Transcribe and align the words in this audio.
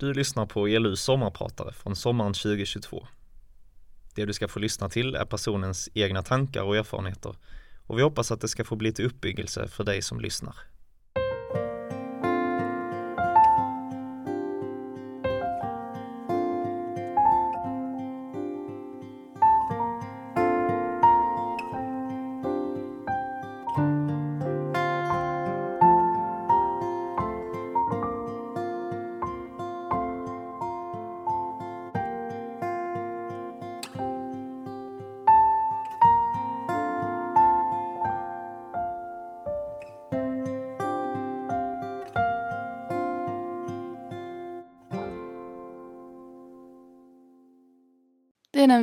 Du 0.00 0.14
lyssnar 0.14 0.46
på 0.46 0.68
ELUs 0.68 1.02
sommarpratare 1.02 1.72
från 1.72 1.96
sommaren 1.96 2.32
2022. 2.32 3.06
Det 4.14 4.24
du 4.24 4.32
ska 4.32 4.48
få 4.48 4.58
lyssna 4.58 4.88
till 4.88 5.14
är 5.14 5.24
personens 5.24 5.88
egna 5.94 6.22
tankar 6.22 6.62
och 6.62 6.76
erfarenheter 6.76 7.36
och 7.86 7.98
vi 7.98 8.02
hoppas 8.02 8.30
att 8.30 8.40
det 8.40 8.48
ska 8.48 8.64
få 8.64 8.76
bli 8.76 8.92
till 8.92 9.06
uppbyggelse 9.06 9.68
för 9.68 9.84
dig 9.84 10.02
som 10.02 10.20
lyssnar. 10.20 10.54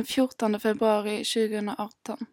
14 0.08 0.60
februari 0.60 1.24
2018. 1.24 2.26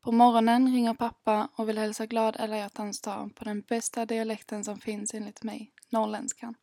På 0.00 0.12
morgonen 0.12 0.72
ringer 0.72 0.94
pappa 0.94 1.48
och 1.56 1.68
vill 1.68 1.78
hälsa 1.78 2.06
glad 2.06 2.36
alla 2.36 2.56
hjärtans 2.56 3.00
dag 3.00 3.34
på 3.34 3.44
den 3.44 3.60
bästa 3.60 4.06
dialekten 4.06 4.64
som 4.64 4.80
finns 4.80 5.14
enligt 5.14 5.42
mig, 5.42 5.72
norrländskan. 5.88 6.54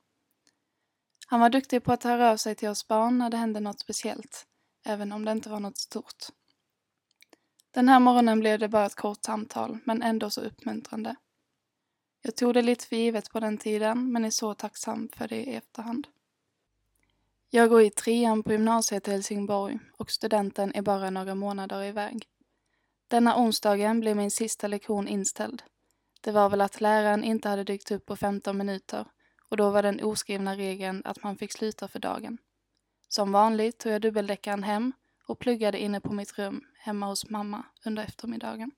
Han 1.27 1.39
var 1.39 1.49
duktig 1.49 1.83
på 1.83 1.93
att 1.93 2.03
höra 2.03 2.31
av 2.31 2.37
sig 2.37 2.55
till 2.55 2.69
oss 2.69 2.87
barn 2.87 3.17
när 3.17 3.29
det 3.29 3.37
hände 3.37 3.59
något 3.59 3.79
speciellt, 3.79 4.45
även 4.85 5.11
om 5.11 5.25
det 5.25 5.31
inte 5.31 5.49
var 5.49 5.59
något 5.59 5.77
stort. 5.77 6.25
Den 7.71 7.89
här 7.89 7.99
morgonen 7.99 8.39
blev 8.39 8.59
det 8.59 8.67
bara 8.67 8.85
ett 8.85 8.95
kort 8.95 9.25
samtal, 9.25 9.77
men 9.85 10.01
ändå 10.01 10.29
så 10.29 10.41
uppmuntrande. 10.41 11.15
Jag 12.21 12.35
tog 12.35 12.53
det 12.53 12.61
lite 12.61 12.85
för 12.85 12.95
givet 12.95 13.29
på 13.29 13.39
den 13.39 13.57
tiden, 13.57 14.11
men 14.11 14.25
är 14.25 14.29
så 14.29 14.53
tacksam 14.53 15.09
för 15.13 15.27
det 15.27 15.43
i 15.43 15.55
efterhand. 15.55 16.07
Jag 17.55 17.69
går 17.69 17.81
i 17.81 17.89
trean 17.89 18.43
på 18.43 18.51
gymnasiet 18.51 19.07
i 19.07 19.11
Helsingborg 19.11 19.79
och 19.97 20.11
studenten 20.11 20.75
är 20.75 20.81
bara 20.81 21.09
några 21.09 21.35
månader 21.35 21.83
iväg. 21.83 22.25
Denna 23.07 23.37
onsdagen 23.37 23.99
blev 23.99 24.17
min 24.17 24.31
sista 24.31 24.67
lektion 24.67 25.07
inställd. 25.07 25.63
Det 26.21 26.31
var 26.31 26.49
väl 26.49 26.61
att 26.61 26.81
läraren 26.81 27.23
inte 27.23 27.49
hade 27.49 27.63
dykt 27.63 27.91
upp 27.91 28.05
på 28.05 28.15
15 28.15 28.57
minuter 28.57 29.05
och 29.49 29.57
då 29.57 29.69
var 29.69 29.83
den 29.83 30.03
oskrivna 30.03 30.55
regeln 30.55 31.01
att 31.05 31.23
man 31.23 31.37
fick 31.37 31.51
sluta 31.51 31.87
för 31.87 31.99
dagen. 31.99 32.37
Som 33.07 33.31
vanligt 33.31 33.77
tog 33.77 33.91
jag 33.91 34.01
dubbeldäckaren 34.01 34.63
hem 34.63 34.93
och 35.27 35.39
pluggade 35.39 35.79
inne 35.79 35.99
på 35.99 36.13
mitt 36.13 36.37
rum 36.37 36.61
hemma 36.79 37.05
hos 37.05 37.29
mamma 37.29 37.65
under 37.85 38.03
eftermiddagen. 38.03 38.71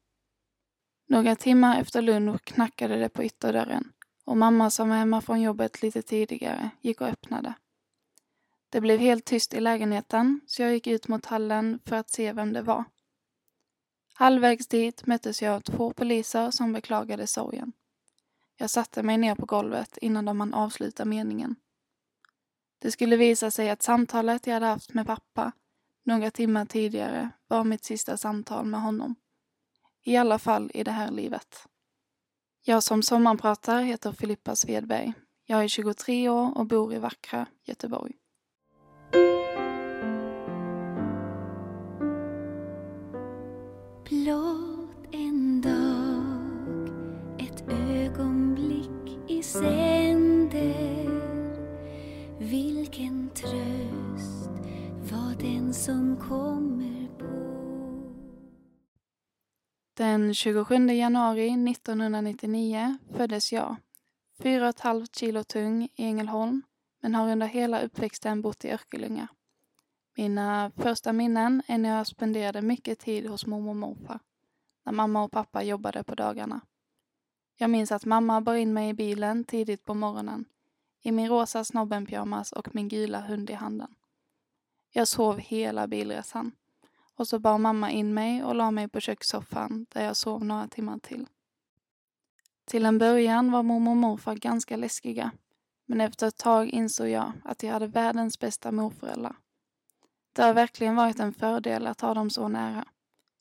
Några 1.07 1.35
timmar 1.35 1.81
efter 1.81 2.01
lunch 2.01 2.43
knackade 2.43 2.95
det 2.95 3.09
på 3.09 3.23
ytterdörren 3.23 3.91
och 4.25 4.37
mamma 4.37 4.69
som 4.69 4.89
var 4.89 4.95
hemma 4.95 5.21
från 5.21 5.41
jobbet 5.41 5.81
lite 5.81 6.01
tidigare 6.01 6.69
gick 6.81 7.01
och 7.01 7.07
öppnade. 7.07 7.53
Det 8.75 8.81
blev 8.81 8.99
helt 8.99 9.25
tyst 9.25 9.53
i 9.53 9.59
lägenheten 9.59 10.41
så 10.47 10.61
jag 10.61 10.73
gick 10.73 10.87
ut 10.87 11.07
mot 11.07 11.25
hallen 11.25 11.79
för 11.85 11.95
att 11.95 12.09
se 12.09 12.33
vem 12.33 12.53
det 12.53 12.61
var. 12.61 12.83
Halvvägs 14.13 14.67
dit 14.67 15.05
möttes 15.05 15.41
jag 15.41 15.55
av 15.55 15.61
två 15.61 15.93
poliser 15.93 16.51
som 16.51 16.73
beklagade 16.73 17.27
sorgen. 17.27 17.73
Jag 18.57 18.69
satte 18.69 19.03
mig 19.03 19.17
ner 19.17 19.35
på 19.35 19.45
golvet 19.45 19.97
innan 19.97 20.25
de 20.25 20.39
hann 20.39 20.53
avsluta 20.53 21.05
meningen. 21.05 21.55
Det 22.79 22.91
skulle 22.91 23.17
visa 23.17 23.51
sig 23.51 23.69
att 23.69 23.83
samtalet 23.83 24.47
jag 24.47 24.53
hade 24.53 24.65
haft 24.65 24.93
med 24.93 25.07
pappa 25.07 25.51
några 26.03 26.31
timmar 26.31 26.65
tidigare 26.65 27.29
var 27.47 27.63
mitt 27.63 27.83
sista 27.83 28.17
samtal 28.17 28.65
med 28.65 28.81
honom. 28.81 29.15
I 30.03 30.17
alla 30.17 30.39
fall 30.39 30.71
i 30.73 30.83
det 30.83 30.91
här 30.91 31.11
livet. 31.11 31.67
Jag 32.65 32.83
som 32.83 33.03
sommarpratar 33.03 33.81
heter 33.81 34.11
Filippa 34.11 34.55
Svedberg. 34.55 35.13
Jag 35.45 35.63
är 35.63 35.67
23 35.67 36.29
år 36.29 36.57
och 36.57 36.65
bor 36.65 36.93
i 36.93 36.99
vackra 36.99 37.47
Göteborg. 37.63 38.15
Tröst 53.45 54.49
var 55.11 55.35
den 55.39 55.73
som 55.73 56.17
kommer 56.17 57.07
på 57.19 57.25
Den 59.97 60.33
27 60.33 60.75
januari 60.75 61.71
1999 61.71 62.97
föddes 63.13 63.53
jag, 63.53 63.75
fyra 64.41 64.63
och 64.63 64.69
ett 64.69 64.79
halvt 64.79 65.15
kilo 65.15 65.43
tung 65.43 65.83
i 65.83 65.89
Ängelholm, 65.95 66.61
men 67.01 67.15
har 67.15 67.31
under 67.31 67.47
hela 67.47 67.81
uppväxten 67.81 68.41
bott 68.41 68.65
i 68.65 68.71
Örkelljunga. 68.71 69.27
Mina 70.17 70.71
första 70.77 71.13
minnen 71.13 71.63
är 71.67 71.77
när 71.77 71.97
jag 71.97 72.07
spenderade 72.07 72.61
mycket 72.61 72.99
tid 72.99 73.29
hos 73.29 73.45
mormor 73.45 73.69
och 73.69 73.75
morfar, 73.75 74.19
när 74.85 74.93
mamma 74.93 75.23
och 75.23 75.31
pappa 75.31 75.63
jobbade 75.63 76.03
på 76.03 76.15
dagarna. 76.15 76.61
Jag 77.57 77.69
minns 77.69 77.91
att 77.91 78.05
mamma 78.05 78.41
bar 78.41 78.55
in 78.55 78.73
mig 78.73 78.89
i 78.89 78.93
bilen 78.93 79.43
tidigt 79.43 79.85
på 79.85 79.93
morgonen, 79.93 80.45
i 81.05 81.11
min 81.11 81.29
rosa 81.29 81.63
snobbenpyjamas 81.63 82.51
och 82.51 82.75
min 82.75 82.87
gula 82.87 83.21
hund 83.21 83.49
i 83.49 83.53
handen. 83.53 83.95
Jag 84.91 85.07
sov 85.07 85.37
hela 85.39 85.87
bilresan, 85.87 86.51
och 87.15 87.27
så 87.27 87.39
bar 87.39 87.57
mamma 87.57 87.91
in 87.91 88.13
mig 88.13 88.43
och 88.43 88.55
la 88.55 88.71
mig 88.71 88.87
på 88.87 88.99
kökssoffan 88.99 89.85
där 89.89 90.03
jag 90.03 90.15
sov 90.15 90.45
några 90.45 90.67
timmar 90.67 90.99
till. 90.99 91.27
Till 92.65 92.85
en 92.85 92.97
början 92.97 93.51
var 93.51 93.63
mormor 93.63 93.91
och 93.91 93.97
morfar 93.97 94.35
ganska 94.35 94.77
läskiga, 94.77 95.31
men 95.85 96.01
efter 96.01 96.27
ett 96.27 96.37
tag 96.37 96.69
insåg 96.69 97.09
jag 97.09 97.31
att 97.43 97.63
jag 97.63 97.73
hade 97.73 97.87
världens 97.87 98.39
bästa 98.39 98.71
morföräldrar. 98.71 99.35
Det 100.33 100.41
har 100.41 100.53
verkligen 100.53 100.95
varit 100.95 101.19
en 101.19 101.33
fördel 101.33 101.87
att 101.87 102.01
ha 102.01 102.13
dem 102.13 102.29
så 102.29 102.47
nära. 102.47 102.85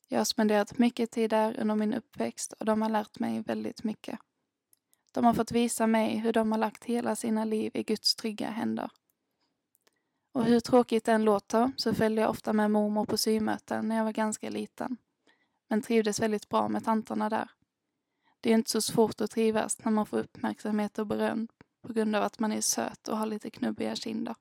Jag 0.07 0.19
har 0.19 0.25
spenderat 0.25 0.77
mycket 0.77 1.11
tid 1.11 1.29
där 1.29 1.59
under 1.59 1.75
min 1.75 1.93
uppväxt 1.93 2.53
och 2.53 2.65
de 2.65 2.81
har 2.81 2.89
lärt 2.89 3.19
mig 3.19 3.41
väldigt 3.41 3.83
mycket. 3.83 4.19
De 5.15 5.25
har 5.25 5.33
fått 5.33 5.51
visa 5.51 5.87
mig 5.87 6.17
hur 6.17 6.33
de 6.33 6.51
har 6.51 6.59
lagt 6.59 6.83
hela 6.83 7.15
sina 7.15 7.45
liv 7.45 7.71
i 7.73 7.83
Guds 7.83 8.15
trygga 8.15 8.49
händer. 8.49 8.91
Och 10.33 10.45
hur 10.45 10.59
tråkigt 10.59 11.05
den 11.05 11.23
låter 11.23 11.71
så 11.77 11.93
följde 11.93 12.21
jag 12.21 12.29
ofta 12.29 12.53
med 12.53 12.71
mormor 12.71 13.05
på 13.05 13.17
symöten 13.17 13.87
när 13.87 13.95
jag 13.95 14.03
var 14.03 14.11
ganska 14.11 14.49
liten. 14.49 14.97
Men 15.69 15.81
trivdes 15.81 16.19
väldigt 16.19 16.49
bra 16.49 16.67
med 16.67 16.85
tanterna 16.85 17.29
där. 17.29 17.49
Det 18.41 18.49
är 18.49 18.53
inte 18.53 18.71
så 18.71 18.81
svårt 18.81 19.21
att 19.21 19.31
trivas 19.31 19.85
när 19.85 19.91
man 19.91 20.05
får 20.05 20.19
uppmärksamhet 20.19 20.99
och 20.99 21.07
beröm 21.07 21.47
på 21.81 21.93
grund 21.93 22.15
av 22.15 22.23
att 22.23 22.39
man 22.39 22.51
är 22.51 22.61
söt 22.61 23.07
och 23.07 23.17
har 23.17 23.25
lite 23.25 23.49
knubbiga 23.49 23.95
kinder. 23.95 24.35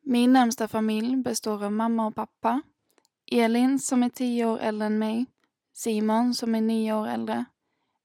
Min 0.00 0.32
närmsta 0.32 0.68
familj 0.68 1.16
består 1.16 1.64
av 1.64 1.72
mamma 1.72 2.06
och 2.06 2.14
pappa, 2.14 2.62
Elin 3.32 3.78
som 3.78 4.02
är 4.02 4.08
tio 4.08 4.46
år 4.46 4.58
äldre 4.58 4.86
än 4.86 4.98
mig, 4.98 5.26
Simon 5.72 6.34
som 6.34 6.54
är 6.54 6.60
nio 6.60 6.94
år 6.94 7.06
äldre, 7.06 7.44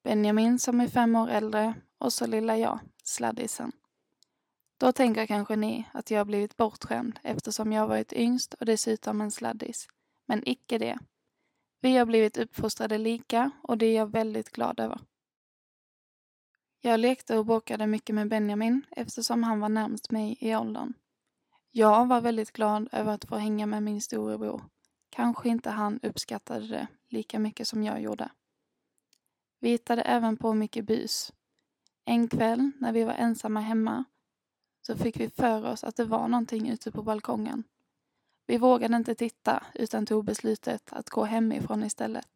Benjamin 0.08 0.60
som 0.60 0.82
är 0.82 0.88
fem 0.88 1.16
år 1.16 1.30
äldre 1.30 1.74
och 1.98 2.14
så 2.14 2.28
lilla 2.28 2.58
jag, 2.58 2.80
sladdisen. 3.04 3.72
Då 4.78 4.92
tänker 4.92 5.26
kanske 5.26 5.56
ni 5.56 5.86
att 5.94 6.12
jag 6.12 6.20
har 6.20 6.26
blivit 6.26 6.58
bortskämd 6.58 7.20
eftersom 7.24 7.72
jag 7.72 7.88
varit 7.88 8.14
yngst 8.14 8.54
och 8.54 8.66
dessutom 8.66 9.22
en 9.22 9.32
sladdis. 9.32 9.88
Men 10.26 10.50
icke 10.50 10.78
det. 10.78 11.00
Vi 11.82 11.98
har 11.98 12.06
blivit 12.06 12.38
uppfostrade 12.38 12.98
lika 12.98 13.52
och 13.64 13.78
det 13.78 13.86
är 13.86 13.96
jag 13.96 14.12
väldigt 14.12 14.50
glad 14.50 14.80
över. 14.80 15.00
Jag 16.82 17.00
lekte 17.00 17.38
och 17.38 17.46
bråkade 17.46 17.88
mycket 17.88 18.16
med 18.16 18.30
Benjamin 18.30 18.82
eftersom 18.92 19.44
han 19.44 19.60
var 19.60 19.70
närmst 19.70 20.12
mig 20.12 20.38
i 20.40 20.56
åldern. 20.56 20.94
Jag 21.72 22.08
var 22.08 22.22
väldigt 22.22 22.52
glad 22.52 22.90
över 22.92 23.14
att 23.14 23.26
få 23.26 23.36
hänga 23.36 23.66
med 23.66 23.84
min 23.84 24.02
storebror. 24.02 24.64
Kanske 25.10 25.50
inte 25.50 25.70
han 25.70 26.00
uppskattade 26.04 26.68
det 26.68 26.88
lika 27.10 27.40
mycket 27.40 27.68
som 27.68 27.84
jag 27.84 28.02
gjorde. 28.02 28.30
Vi 29.60 29.70
hittade 29.70 30.02
även 30.02 30.38
på 30.38 30.54
mycket 30.54 30.86
bus. 30.86 31.34
En 32.06 32.28
kväll 32.28 32.72
när 32.80 32.92
vi 32.92 33.04
var 33.04 33.14
ensamma 33.14 33.60
hemma 33.60 34.04
så 34.82 34.98
fick 34.98 35.20
vi 35.20 35.30
för 35.30 35.66
oss 35.66 35.84
att 35.84 35.96
det 35.96 36.06
var 36.06 36.28
någonting 36.28 36.70
ute 36.70 36.92
på 36.92 37.04
balkongen. 37.04 37.64
Vi 38.48 38.58
vågade 38.58 38.96
inte 38.96 39.16
titta 39.16 39.64
utan 39.74 40.06
tog 40.06 40.26
beslutet 40.26 40.94
att 40.94 41.10
gå 41.10 41.24
hemifrån 41.24 41.84
istället. 41.84 42.28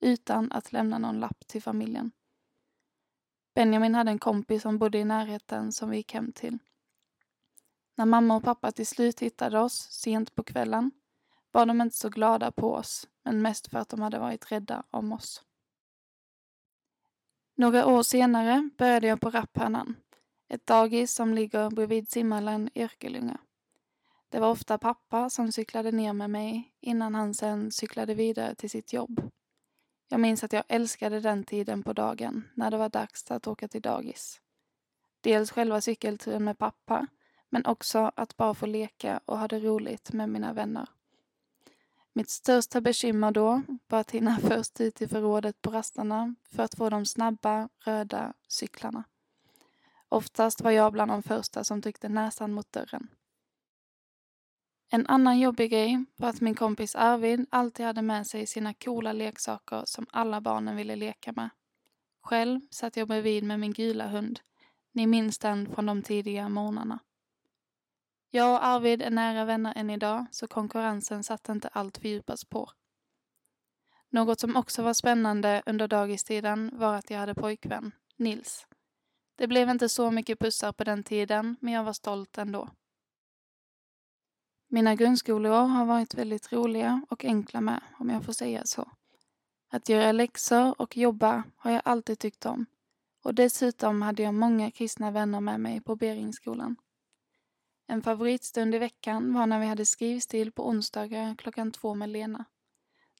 Utan 0.00 0.52
att 0.52 0.72
lämna 0.72 0.98
någon 0.98 1.20
lapp 1.20 1.46
till 1.46 1.62
familjen. 1.62 2.10
Benjamin 3.54 3.94
hade 3.94 4.10
en 4.10 4.18
kompis 4.18 4.62
som 4.62 4.78
bodde 4.78 4.98
i 4.98 5.04
närheten 5.04 5.72
som 5.72 5.90
vi 5.90 5.96
gick 5.96 6.14
hem 6.14 6.32
till. 6.32 6.58
När 7.94 8.06
mamma 8.06 8.36
och 8.36 8.44
pappa 8.44 8.72
till 8.72 8.86
slut 8.86 9.20
hittade 9.20 9.60
oss 9.60 9.88
sent 9.90 10.34
på 10.34 10.42
kvällen 10.42 10.90
var 11.52 11.66
de 11.66 11.80
inte 11.80 11.96
så 11.96 12.08
glada 12.08 12.52
på 12.52 12.74
oss, 12.74 13.08
men 13.22 13.42
mest 13.42 13.68
för 13.68 13.78
att 13.78 13.88
de 13.88 14.00
hade 14.02 14.18
varit 14.18 14.52
rädda 14.52 14.82
om 14.90 15.12
oss. 15.12 15.44
Några 17.60 17.86
år 17.86 18.02
senare 18.02 18.70
började 18.78 19.06
jag 19.06 19.20
på 19.20 19.30
Rapphönan, 19.30 19.96
Ett 20.48 20.66
dagis 20.66 21.14
som 21.14 21.34
ligger 21.34 21.70
bredvid 21.70 22.10
simhallen 22.10 22.70
i 22.74 22.82
Örkelljunga. 22.82 23.38
Det 24.28 24.40
var 24.40 24.50
ofta 24.50 24.78
pappa 24.78 25.30
som 25.30 25.52
cyklade 25.52 25.92
ner 25.92 26.12
med 26.12 26.30
mig 26.30 26.72
innan 26.80 27.14
han 27.14 27.34
sen 27.34 27.72
cyklade 27.72 28.14
vidare 28.14 28.54
till 28.54 28.70
sitt 28.70 28.92
jobb. 28.92 29.30
Jag 30.08 30.20
minns 30.20 30.44
att 30.44 30.52
jag 30.52 30.64
älskade 30.68 31.20
den 31.20 31.44
tiden 31.44 31.82
på 31.82 31.92
dagen 31.92 32.48
när 32.54 32.70
det 32.70 32.78
var 32.78 32.88
dags 32.88 33.30
att 33.30 33.46
åka 33.46 33.68
till 33.68 33.82
dagis. 33.82 34.40
Dels 35.20 35.50
själva 35.50 35.80
cykelturen 35.80 36.44
med 36.44 36.58
pappa, 36.58 37.06
men 37.48 37.66
också 37.66 38.12
att 38.16 38.36
bara 38.36 38.54
få 38.54 38.66
leka 38.66 39.20
och 39.24 39.38
ha 39.38 39.48
det 39.48 39.58
roligt 39.58 40.12
med 40.12 40.28
mina 40.28 40.52
vänner. 40.52 40.88
Mitt 42.12 42.30
största 42.30 42.80
bekymmer 42.80 43.30
då 43.30 43.62
var 43.88 44.00
att 44.00 44.10
hinna 44.10 44.38
först 44.38 44.80
ut 44.80 45.02
i 45.02 45.08
förrådet 45.08 45.62
på 45.62 45.70
rasterna 45.70 46.34
för 46.50 46.62
att 46.62 46.74
få 46.74 46.90
de 46.90 47.06
snabba, 47.06 47.68
röda 47.84 48.34
cyklarna. 48.48 49.04
Oftast 50.08 50.60
var 50.60 50.70
jag 50.70 50.92
bland 50.92 51.10
de 51.10 51.22
första 51.22 51.64
som 51.64 51.82
tryckte 51.82 52.08
näsan 52.08 52.52
mot 52.52 52.72
dörren. 52.72 53.08
En 54.92 55.06
annan 55.06 55.38
jobbig 55.38 55.70
grej 55.70 56.04
var 56.16 56.28
att 56.28 56.40
min 56.40 56.54
kompis 56.54 56.96
Arvid 56.96 57.46
alltid 57.50 57.86
hade 57.86 58.02
med 58.02 58.26
sig 58.26 58.46
sina 58.46 58.74
coola 58.74 59.12
leksaker 59.12 59.82
som 59.84 60.06
alla 60.10 60.40
barnen 60.40 60.76
ville 60.76 60.96
leka 60.96 61.32
med. 61.32 61.50
Själv 62.22 62.60
satt 62.70 62.96
jag 62.96 63.08
bredvid 63.08 63.44
med 63.44 63.60
min 63.60 63.72
gula 63.72 64.08
hund. 64.08 64.40
Ni 64.92 65.06
minns 65.06 65.38
den 65.38 65.74
från 65.74 65.86
de 65.86 66.02
tidiga 66.02 66.48
morgnarna. 66.48 66.98
Jag 68.32 68.52
och 68.52 68.64
Arvid 68.64 69.02
är 69.02 69.10
nära 69.10 69.44
vänner 69.44 69.72
än 69.76 69.90
idag, 69.90 70.26
så 70.30 70.48
konkurrensen 70.48 71.24
satte 71.24 71.52
inte 71.52 71.68
allt 71.68 71.98
för 71.98 72.08
djupa 72.08 72.36
spår. 72.36 72.70
Något 74.08 74.40
som 74.40 74.56
också 74.56 74.82
var 74.82 74.94
spännande 74.94 75.62
under 75.66 75.88
dagistiden 75.88 76.70
var 76.72 76.94
att 76.94 77.10
jag 77.10 77.18
hade 77.18 77.34
pojkvän, 77.34 77.92
Nils. 78.16 78.66
Det 79.36 79.46
blev 79.46 79.68
inte 79.68 79.88
så 79.88 80.10
mycket 80.10 80.38
pussar 80.38 80.72
på 80.72 80.84
den 80.84 81.04
tiden, 81.04 81.56
men 81.60 81.74
jag 81.74 81.84
var 81.84 81.92
stolt 81.92 82.38
ändå. 82.38 82.70
Mina 84.68 84.94
grundskoleår 84.94 85.66
har 85.66 85.86
varit 85.86 86.14
väldigt 86.14 86.52
roliga 86.52 87.06
och 87.08 87.24
enkla 87.24 87.60
med, 87.60 87.80
om 87.98 88.10
jag 88.10 88.24
får 88.24 88.32
säga 88.32 88.64
så. 88.64 88.90
Att 89.70 89.88
göra 89.88 90.12
läxor 90.12 90.80
och 90.80 90.96
jobba 90.96 91.42
har 91.56 91.70
jag 91.70 91.82
alltid 91.84 92.18
tyckt 92.18 92.46
om. 92.46 92.66
Och 93.22 93.34
dessutom 93.34 94.02
hade 94.02 94.22
jag 94.22 94.34
många 94.34 94.70
kristna 94.70 95.10
vänner 95.10 95.40
med 95.40 95.60
mig 95.60 95.80
på 95.80 95.96
Beringskolan. 95.96 96.76
En 97.90 98.02
favoritstund 98.02 98.74
i 98.74 98.78
veckan 98.78 99.34
var 99.34 99.46
när 99.46 99.60
vi 99.60 99.66
hade 99.66 99.86
skrivstil 99.86 100.52
på 100.52 100.68
onsdagar 100.68 101.34
klockan 101.34 101.72
två 101.72 101.94
med 101.94 102.08
Lena. 102.08 102.44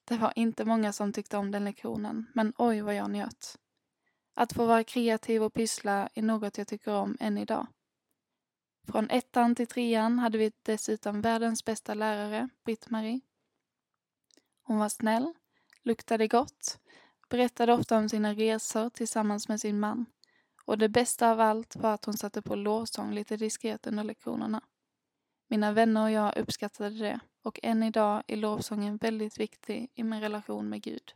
Det 0.05 0.17
var 0.17 0.33
inte 0.37 0.65
många 0.65 0.93
som 0.93 1.13
tyckte 1.13 1.37
om 1.37 1.51
den 1.51 1.65
lektionen, 1.65 2.27
men 2.35 2.53
oj 2.59 2.81
vad 2.81 2.95
jag 2.95 3.11
njöt. 3.11 3.59
Att 4.35 4.53
få 4.53 4.67
vara 4.67 4.85
kreativ 4.85 5.43
och 5.43 5.55
pyssla 5.55 6.09
är 6.15 6.23
något 6.23 6.59
jag 6.59 6.67
tycker 6.67 6.93
om 6.93 7.17
än 7.21 7.39
idag. 7.39 7.67
Från 8.89 9.11
ettan 9.11 9.55
till 9.55 9.67
trean 9.67 10.19
hade 10.19 10.39
vi 10.39 10.53
dessutom 10.63 11.21
världens 11.21 11.65
bästa 11.65 11.95
lärare, 11.95 12.49
Britt-Marie. 12.65 13.21
Hon 14.63 14.79
var 14.79 14.89
snäll, 14.89 15.35
luktade 15.83 16.29
gott, 16.29 16.79
berättade 17.29 17.73
ofta 17.73 17.99
om 17.99 18.09
sina 18.09 18.35
resor 18.35 18.91
tillsammans 18.91 19.49
med 19.49 19.61
sin 19.61 19.81
man 19.81 20.07
och 20.65 20.79
det 20.79 20.89
bästa 20.89 21.31
av 21.31 21.41
allt 21.41 21.77
var 21.77 21.95
att 21.95 22.05
hon 22.05 22.17
satte 22.17 22.43
på 22.43 22.55
lovsång 22.55 23.15
lite 23.15 23.37
diskret 23.37 23.87
under 23.87 24.05
lektionerna. 24.05 24.63
Mina 25.49 25.73
vänner 25.73 26.03
och 26.03 26.11
jag 26.11 26.37
uppskattade 26.37 26.99
det 26.99 27.21
och 27.43 27.61
än 27.63 27.83
idag 27.83 28.23
är 28.27 28.37
lovsången 28.37 28.97
väldigt 28.97 29.41
viktig 29.41 29.91
i 29.95 30.03
min 30.03 30.21
relation 30.21 30.69
med 30.69 30.83
Gud. 30.83 31.13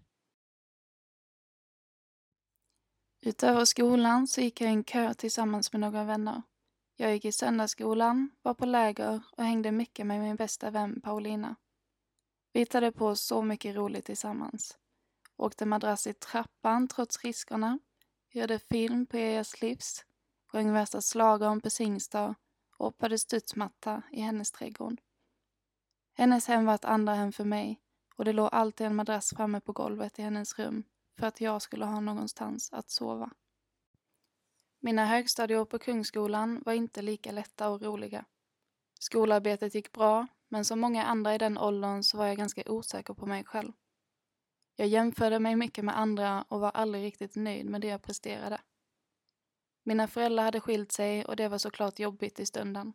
Utöver 3.20 3.64
skolan 3.64 4.26
så 4.26 4.41
gick 4.41 4.61
jag 4.61 4.70
i 4.70 4.73
en 4.73 4.85
kör 4.85 5.14
tillsammans 5.14 5.73
med 5.73 5.81
några 5.81 6.05
vänner. 6.05 6.43
Jag 6.97 7.12
gick 7.12 7.25
i 7.25 7.32
söndagsskolan, 7.32 8.31
var 8.43 8.55
på 8.55 8.67
läger 8.67 9.23
och 9.32 9.44
hängde 9.44 9.73
mycket 9.73 10.06
med 10.06 10.20
min 10.20 10.37
bästa 10.37 10.70
vän 10.70 11.00
Paulina. 11.00 11.56
Vi 12.52 12.61
hittade 12.61 12.93
på 12.93 13.17
så 13.17 13.43
mycket 13.43 13.76
roligt 13.76 14.05
tillsammans. 14.05 14.79
Åkte 15.37 15.67
madrass 15.67 16.06
i 16.06 16.12
trappan 16.12 16.88
trots 16.88 17.25
riskerna 17.25 17.79
gjorde 18.35 18.59
film 18.59 19.07
på 19.07 19.17
Ejas 19.17 19.61
livs, 19.61 20.05
sjöng 20.47 20.73
värsta 20.73 21.01
slagom 21.01 21.61
på 21.61 21.71
Singstar 21.71 22.35
och 22.77 22.87
hoppade 22.87 23.19
studsmatta 23.19 24.03
i 24.13 24.21
hennes 24.21 24.53
trädgård. 24.53 25.01
Hennes 26.15 26.47
hem 26.47 26.67
var 26.67 26.75
ett 26.75 26.85
andra 26.85 27.15
hem 27.15 27.33
för 27.33 27.45
mig 27.45 27.81
och 28.17 28.25
det 28.25 28.33
låg 28.33 28.49
alltid 28.53 28.87
en 28.87 28.97
madrass 28.97 29.31
framme 29.37 29.61
på 29.61 29.73
golvet 29.73 30.19
i 30.19 30.23
hennes 30.23 30.59
rum 30.59 30.85
för 31.19 31.27
att 31.27 31.41
jag 31.41 31.63
skulle 31.63 31.85
ha 31.85 32.01
någonstans 32.01 32.73
att 32.73 32.91
sova. 32.91 33.31
Mina 34.81 35.07
högstadieår 35.07 35.65
på 35.65 35.79
Kungsskolan 35.79 36.63
var 36.67 36.73
inte 36.73 37.03
lika 37.03 37.33
lätta 37.33 37.69
och 37.69 37.83
roliga. 37.83 38.25
Skolarbetet 39.01 39.75
gick 39.75 39.93
bra, 39.93 40.27
men 40.49 40.65
som 40.65 40.81
många 40.81 41.05
andra 41.05 41.35
i 41.35 41.39
den 41.39 41.59
åldern 41.59 42.03
så 42.03 42.17
var 42.17 42.27
jag 42.27 42.37
ganska 42.37 42.63
osäker 42.67 43.15
på 43.15 43.27
mig 43.27 43.45
själv. 43.45 43.73
Jag 44.76 44.88
jämförde 44.88 45.38
mig 45.38 45.56
mycket 45.56 45.85
med 45.85 45.99
andra 45.99 46.44
och 46.49 46.61
var 46.61 46.71
aldrig 46.71 47.05
riktigt 47.05 47.37
nöjd 47.37 47.67
med 47.67 47.81
det 47.81 47.87
jag 47.87 48.03
presterade. 48.03 48.61
Mina 49.85 50.09
föräldrar 50.09 50.44
hade 50.44 50.61
skilt 50.61 50.93
sig 50.93 51.25
och 51.25 51.37
det 51.37 51.49
var 51.49 51.59
såklart 51.59 51.99
jobbigt 51.99 52.41
i 52.41 52.47
stunden. 52.47 52.93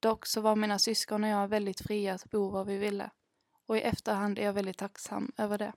Dock 0.00 0.26
så 0.26 0.40
var 0.40 0.56
mina 0.56 0.78
syskon 0.78 1.24
och 1.24 1.30
jag 1.30 1.48
väldigt 1.48 1.80
fria 1.80 2.14
att 2.14 2.30
bo 2.30 2.50
var 2.50 2.64
vi 2.64 2.78
ville 2.78 3.10
och 3.66 3.76
i 3.76 3.80
efterhand 3.80 4.38
är 4.38 4.42
jag 4.42 4.52
väldigt 4.52 4.78
tacksam 4.78 5.32
över 5.36 5.58
det. 5.58 5.72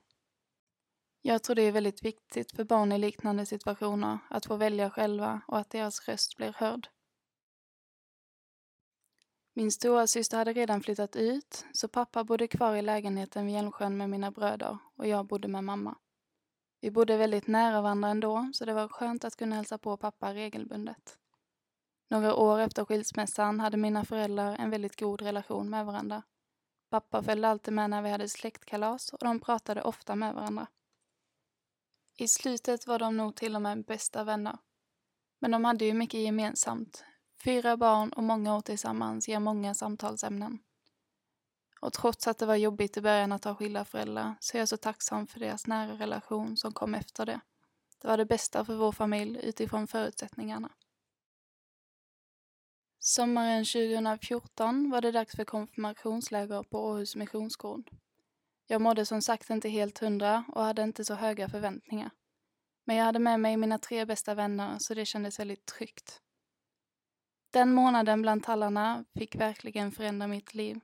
Jag 1.22 1.42
tror 1.42 1.56
det 1.56 1.62
är 1.62 1.72
väldigt 1.72 2.04
viktigt 2.04 2.52
för 2.52 2.64
barn 2.64 2.92
i 2.92 2.98
liknande 2.98 3.46
situationer 3.46 4.18
att 4.30 4.46
få 4.46 4.56
välja 4.56 4.90
själva 4.90 5.40
och 5.48 5.58
att 5.58 5.70
deras 5.70 6.08
röst 6.08 6.36
blir 6.36 6.52
hörd. 6.56 6.88
Min 9.58 9.72
stora 9.72 10.06
syster 10.06 10.36
hade 10.36 10.52
redan 10.52 10.80
flyttat 10.80 11.16
ut, 11.16 11.64
så 11.72 11.88
pappa 11.88 12.24
bodde 12.24 12.48
kvar 12.48 12.74
i 12.74 12.82
lägenheten 12.82 13.46
vid 13.46 13.54
Hjälmsjön 13.54 13.96
med 13.96 14.10
mina 14.10 14.30
bröder 14.30 14.78
och 14.96 15.06
jag 15.06 15.26
bodde 15.26 15.48
med 15.48 15.64
mamma. 15.64 15.96
Vi 16.80 16.90
bodde 16.90 17.16
väldigt 17.16 17.46
nära 17.46 17.80
varandra 17.80 18.08
ändå, 18.08 18.50
så 18.54 18.64
det 18.64 18.74
var 18.74 18.88
skönt 18.88 19.24
att 19.24 19.36
kunna 19.36 19.56
hälsa 19.56 19.78
på 19.78 19.96
pappa 19.96 20.34
regelbundet. 20.34 21.18
Några 22.08 22.34
år 22.34 22.60
efter 22.60 22.84
skilsmässan 22.84 23.60
hade 23.60 23.76
mina 23.76 24.04
föräldrar 24.04 24.56
en 24.58 24.70
väldigt 24.70 25.00
god 25.00 25.22
relation 25.22 25.70
med 25.70 25.86
varandra. 25.86 26.22
Pappa 26.90 27.22
följde 27.22 27.48
alltid 27.48 27.74
med 27.74 27.90
när 27.90 28.02
vi 28.02 28.10
hade 28.10 28.28
släktkalas 28.28 29.12
och 29.12 29.18
de 29.18 29.40
pratade 29.40 29.82
ofta 29.82 30.14
med 30.14 30.34
varandra. 30.34 30.66
I 32.18 32.28
slutet 32.28 32.86
var 32.86 32.98
de 32.98 33.16
nog 33.16 33.36
till 33.36 33.56
och 33.56 33.62
med 33.62 33.84
bästa 33.84 34.24
vänner. 34.24 34.58
Men 35.38 35.50
de 35.50 35.64
hade 35.64 35.84
ju 35.84 35.94
mycket 35.94 36.20
gemensamt, 36.20 37.04
Fyra 37.44 37.76
barn 37.76 38.12
och 38.12 38.22
många 38.22 38.56
år 38.56 38.60
tillsammans 38.60 39.28
ger 39.28 39.40
många 39.40 39.74
samtalsämnen. 39.74 40.58
Och 41.80 41.92
trots 41.92 42.26
att 42.26 42.38
det 42.38 42.46
var 42.46 42.56
jobbigt 42.56 42.96
i 42.96 43.00
början 43.00 43.32
att 43.32 43.44
ha 43.44 43.54
skilda 43.54 43.84
föräldrar 43.84 44.34
så 44.40 44.56
är 44.56 44.58
jag 44.58 44.68
så 44.68 44.76
tacksam 44.76 45.26
för 45.26 45.40
deras 45.40 45.66
nära 45.66 45.92
relation 45.92 46.56
som 46.56 46.72
kom 46.72 46.94
efter 46.94 47.26
det. 47.26 47.40
Det 48.02 48.08
var 48.08 48.16
det 48.16 48.24
bästa 48.24 48.64
för 48.64 48.76
vår 48.76 48.92
familj 48.92 49.40
utifrån 49.42 49.86
förutsättningarna. 49.86 50.70
Sommaren 52.98 53.64
2014 53.64 54.90
var 54.90 55.00
det 55.00 55.12
dags 55.12 55.36
för 55.36 55.44
konfirmationsläger 55.44 56.62
på 56.62 56.84
Åhus 56.84 57.16
Missionsgård. 57.16 57.90
Jag 58.66 58.80
mådde 58.80 59.06
som 59.06 59.22
sagt 59.22 59.50
inte 59.50 59.68
helt 59.68 59.98
hundra 59.98 60.44
och 60.48 60.64
hade 60.64 60.82
inte 60.82 61.04
så 61.04 61.14
höga 61.14 61.48
förväntningar. 61.48 62.10
Men 62.84 62.96
jag 62.96 63.04
hade 63.04 63.18
med 63.18 63.40
mig 63.40 63.56
mina 63.56 63.78
tre 63.78 64.04
bästa 64.04 64.34
vänner 64.34 64.78
så 64.78 64.94
det 64.94 65.06
kändes 65.06 65.40
väldigt 65.40 65.66
tryggt. 65.66 66.20
Den 67.50 67.72
månaden 67.72 68.22
bland 68.22 68.44
tallarna 68.44 69.04
fick 69.14 69.34
verkligen 69.34 69.92
förändra 69.92 70.26
mitt 70.26 70.54
liv. 70.54 70.80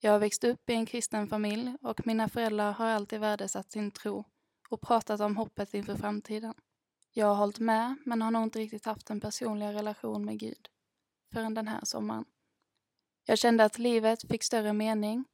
Jag 0.00 0.12
har 0.12 0.18
växt 0.18 0.44
upp 0.44 0.70
i 0.70 0.74
en 0.74 0.86
kristen 0.86 1.28
familj 1.28 1.76
och 1.82 2.06
mina 2.06 2.28
föräldrar 2.28 2.72
har 2.72 2.86
alltid 2.86 3.20
värdesatt 3.20 3.72
sin 3.72 3.90
tro 3.90 4.24
och 4.68 4.80
pratat 4.80 5.20
om 5.20 5.36
hoppet 5.36 5.74
inför 5.74 5.96
framtiden. 5.96 6.54
Jag 7.12 7.26
har 7.26 7.34
hållit 7.34 7.58
med, 7.58 7.96
men 8.04 8.22
har 8.22 8.30
nog 8.30 8.42
inte 8.42 8.58
riktigt 8.58 8.86
haft 8.86 9.10
en 9.10 9.20
personlig 9.20 9.66
relation 9.66 10.24
med 10.24 10.38
Gud 10.38 10.68
förrän 11.32 11.54
den 11.54 11.68
här 11.68 11.80
sommaren. 11.82 12.24
Jag 13.24 13.38
kände 13.38 13.64
att 13.64 13.78
livet 13.78 14.28
fick 14.28 14.42
större 14.42 14.72
mening 14.72 15.24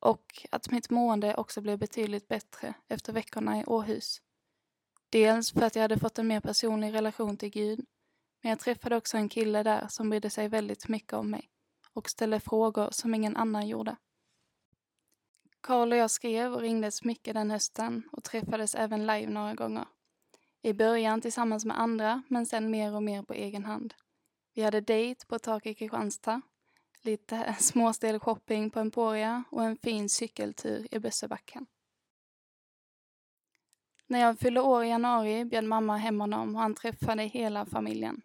och 0.00 0.46
att 0.50 0.70
mitt 0.70 0.90
mående 0.90 1.34
också 1.34 1.60
blev 1.60 1.78
betydligt 1.78 2.28
bättre 2.28 2.74
efter 2.88 3.12
veckorna 3.12 3.60
i 3.60 3.64
Åhus. 3.64 4.22
Dels 5.10 5.52
för 5.52 5.62
att 5.62 5.74
jag 5.74 5.82
hade 5.82 5.98
fått 5.98 6.18
en 6.18 6.26
mer 6.26 6.40
personlig 6.40 6.94
relation 6.94 7.36
till 7.36 7.50
Gud 7.50 7.86
men 8.46 8.50
jag 8.50 8.58
träffade 8.58 8.96
också 8.96 9.16
en 9.16 9.28
kille 9.28 9.62
där 9.62 9.88
som 9.88 10.10
brydde 10.10 10.30
sig 10.30 10.48
väldigt 10.48 10.88
mycket 10.88 11.12
om 11.12 11.30
mig 11.30 11.50
och 11.92 12.10
ställde 12.10 12.40
frågor 12.40 12.88
som 12.90 13.14
ingen 13.14 13.36
annan 13.36 13.68
gjorde. 13.68 13.96
Karl 15.60 15.92
och 15.92 15.98
jag 15.98 16.10
skrev 16.10 16.54
och 16.54 16.60
ringdes 16.60 17.04
mycket 17.04 17.34
den 17.34 17.50
hösten 17.50 18.02
och 18.12 18.24
träffades 18.24 18.74
även 18.74 19.06
live 19.06 19.30
några 19.30 19.54
gånger. 19.54 19.84
I 20.62 20.72
början 20.72 21.20
tillsammans 21.20 21.64
med 21.64 21.80
andra, 21.80 22.22
men 22.28 22.46
sen 22.46 22.70
mer 22.70 22.94
och 22.94 23.02
mer 23.02 23.22
på 23.22 23.32
egen 23.32 23.64
hand. 23.64 23.94
Vi 24.54 24.62
hade 24.62 24.80
dejt 24.80 25.26
på 25.26 25.34
ett 25.34 25.42
tak 25.42 25.66
i 25.66 25.74
Kristianstad, 25.74 26.40
lite 27.02 27.56
småstel 27.60 28.20
shopping 28.20 28.70
på 28.70 28.80
Emporia 28.80 29.44
och 29.50 29.64
en 29.64 29.76
fin 29.76 30.08
cykeltur 30.08 30.86
i 30.90 30.98
Bössebacken. 30.98 31.66
När 34.06 34.20
jag 34.20 34.38
fyllde 34.38 34.60
år 34.60 34.84
i 34.84 34.88
januari 34.88 35.44
bjöd 35.44 35.64
mamma 35.64 35.96
hem 35.96 36.20
honom 36.20 36.54
och 36.54 36.60
han 36.60 36.74
träffade 36.74 37.22
hela 37.22 37.66
familjen 37.66 38.22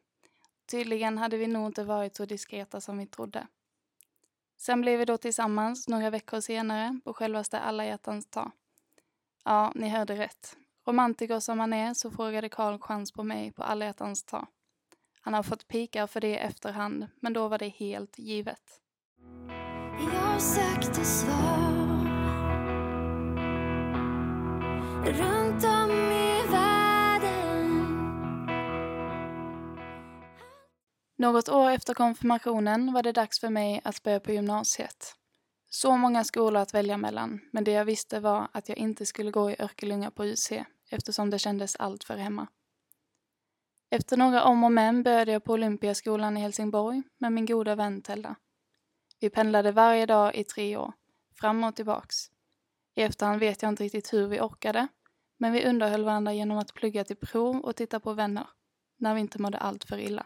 tydligen 0.72 1.18
hade 1.18 1.38
vi 1.38 1.48
nog 1.48 1.66
inte 1.66 1.84
varit 1.84 2.16
så 2.16 2.25
diskreta 2.25 2.82
som 2.82 2.98
vi 2.98 3.06
trodde. 3.06 3.48
Sen 4.58 4.82
blev 4.82 5.00
vi 5.00 5.06
då 5.06 5.18
tillsammans 5.18 5.88
några 5.88 6.10
veckor 6.10 6.40
senare 6.40 7.00
på 7.04 7.13
självaste 7.13 7.60
alla 7.60 7.86
hjärtans 7.86 8.30
dag. 8.30 8.51
Ja, 9.44 9.72
ni 9.75 9.90
hörde 9.90 10.16
rätt. 10.16 10.58
Romantiker 10.86 11.40
som 11.40 11.60
han 11.60 11.74
är 11.74 11.94
så 11.94 12.12
frågade 12.12 12.50
Karl 12.50 12.80
chans 12.80 13.12
på 13.12 13.24
mig 13.24 13.51
på 13.51 13.63
alla 13.63 13.86
hjärtans 13.86 14.24
dag. 14.24 14.48
Han 15.22 15.34
har 15.34 15.44
fått 15.44 15.68
pikar 15.68 16.08
för 16.08 16.22
det 16.22 16.28
i 16.28 16.38
efterhand, 16.38 17.08
men 17.20 17.34
då 17.34 17.48
var 17.48 17.58
det 17.58 17.70
helt 17.70 18.20
givet. 18.20 18.82
Jag 20.13 20.42
sökte 20.42 21.06
svar 21.06 21.82
runt 25.06 25.63
om 25.63 26.11
Något 31.22 31.50
år 31.50 31.70
efter 31.70 31.94
konfirmationen 31.94 32.94
var 32.94 33.04
det 33.04 33.12
dags 33.12 33.40
för 33.40 33.50
mig 33.50 33.82
att 33.84 34.04
börja 34.04 34.20
på 34.20 34.32
gymnasiet. 34.32 35.16
Så 35.70 35.98
många 35.98 36.24
skolor 36.24 36.62
att 36.62 36.74
välja 36.74 36.98
mellan, 36.98 37.40
men 37.51 37.63
det 37.63 37.72
jag 37.72 37.86
visste 37.86 38.20
var 38.20 38.48
att 38.51 38.70
jag 38.70 38.78
inte 38.78 39.06
skulle 39.06 39.32
gå 39.32 39.51
i 39.51 39.56
Örkelljunga 39.60 40.12
på 40.12 40.25
UC 40.25 40.51
eftersom 40.90 41.30
det 41.30 41.40
kändes 41.40 41.75
allt 41.75 42.04
för 42.04 42.18
hemma. 42.18 42.48
Efter 43.90 44.18
några 44.18 44.44
om 44.44 44.63
och 44.63 44.72
men 44.72 45.04
började 45.04 45.32
jag 45.32 45.44
på 45.44 45.54
Olympiaskolan 45.54 46.38
i 46.38 46.42
Helsingborg 46.42 47.04
med 47.18 47.34
min 47.34 47.46
goda 47.46 47.75
vän 47.75 48.01
Tella. 48.01 48.36
Vi 49.20 49.30
pendlade 49.30 49.72
varje 49.72 50.06
dag 50.06 50.36
i 50.36 50.44
tre 50.44 50.78
år, 50.78 50.94
fram 51.40 51.63
och 51.63 51.75
tillbaks. 51.75 52.16
I 52.96 53.01
efterhand 53.01 53.40
vet 53.40 53.62
jag 53.62 53.70
inte 53.70 53.84
riktigt 53.84 54.13
hur 54.13 54.28
vi 54.28 54.40
orkade, 54.40 54.88
men 55.38 55.54
vi 55.54 55.66
underhöll 55.66 56.04
varandra 56.04 56.34
genom 56.34 56.58
att 56.58 56.74
plugga 56.74 57.04
till 57.04 57.18
prov 57.18 57.58
och 57.58 57.75
titta 57.75 58.00
på 58.00 58.13
vänner, 58.13 58.48
när 58.98 59.13
vi 59.13 59.22
inte 59.22 59.42
mådde 59.42 59.58
allt 59.58 59.84
för 59.84 60.00
illa. 60.00 60.25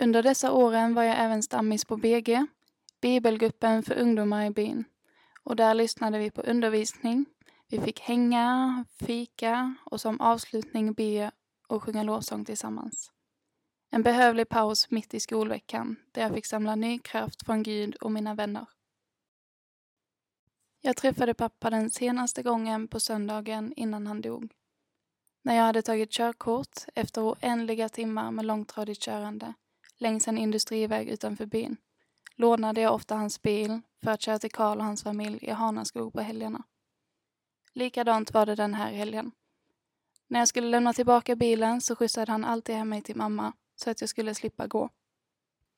Under 0.00 0.22
dessa 0.22 0.52
åren 0.52 0.94
var 0.94 1.02
jag 1.02 1.18
även 1.18 1.42
stammis 1.42 1.84
på 1.84 1.96
BG, 1.96 2.46
Bibelgruppen 3.00 3.82
för 3.82 3.98
ungdomar 3.98 4.46
i 4.46 4.50
byn. 4.50 4.84
Och 5.42 5.56
där 5.56 5.74
lyssnade 5.74 6.18
vi 6.18 6.30
på 6.30 6.40
undervisning, 6.40 7.26
vi 7.68 7.80
fick 7.80 8.00
hänga, 8.00 8.84
fika 8.98 9.74
och 9.84 10.00
som 10.00 10.20
avslutning 10.20 10.92
be 10.92 11.30
och 11.68 11.82
sjunga 11.82 12.02
lovsång 12.02 12.44
tillsammans. 12.44 13.12
En 13.90 14.02
behövlig 14.02 14.48
paus 14.48 14.90
mitt 14.90 15.14
i 15.14 15.20
skolveckan 15.20 15.96
där 16.12 16.22
jag 16.22 16.34
fick 16.34 16.46
samla 16.46 16.74
ny 16.74 16.98
kraft 16.98 17.46
från 17.46 17.62
Gud 17.62 17.94
och 17.94 18.12
mina 18.12 18.34
vänner. 18.34 18.66
Jag 20.80 20.96
träffade 20.96 21.34
pappa 21.34 21.70
den 21.70 21.90
senaste 21.90 22.42
gången 22.42 22.88
på 22.88 23.00
söndagen 23.00 23.72
innan 23.76 24.06
han 24.06 24.20
dog. 24.20 24.52
När 25.42 25.54
jag 25.54 25.64
hade 25.64 25.82
tagit 25.82 26.10
körkort 26.10 26.84
efter 26.94 27.22
oändliga 27.22 27.88
timmar 27.88 28.30
med 28.30 28.44
långtradigt 28.44 29.02
körande 29.02 29.54
längs 29.98 30.28
en 30.28 30.38
industriväg 30.38 31.08
utanför 31.08 31.46
byn 31.46 31.76
lånade 32.36 32.80
jag 32.80 32.94
ofta 32.94 33.14
hans 33.14 33.42
bil 33.42 33.80
för 34.04 34.10
att 34.10 34.22
köra 34.22 34.38
till 34.38 34.50
Karl 34.50 34.78
och 34.78 34.84
hans 34.84 35.02
familj 35.02 35.38
i 35.42 35.50
Hanaskog 35.50 36.12
på 36.12 36.20
helgerna. 36.20 36.64
Likadant 37.72 38.34
var 38.34 38.46
det 38.46 38.54
den 38.54 38.74
här 38.74 38.92
helgen. 38.92 39.32
När 40.28 40.38
jag 40.38 40.48
skulle 40.48 40.68
lämna 40.68 40.92
tillbaka 40.92 41.36
bilen 41.36 41.80
så 41.80 41.96
skjutsade 41.96 42.32
han 42.32 42.44
alltid 42.44 42.74
hem 42.74 42.88
mig 42.88 43.02
till 43.02 43.16
mamma 43.16 43.52
så 43.76 43.90
att 43.90 44.00
jag 44.00 44.10
skulle 44.10 44.34
slippa 44.34 44.66
gå. 44.66 44.90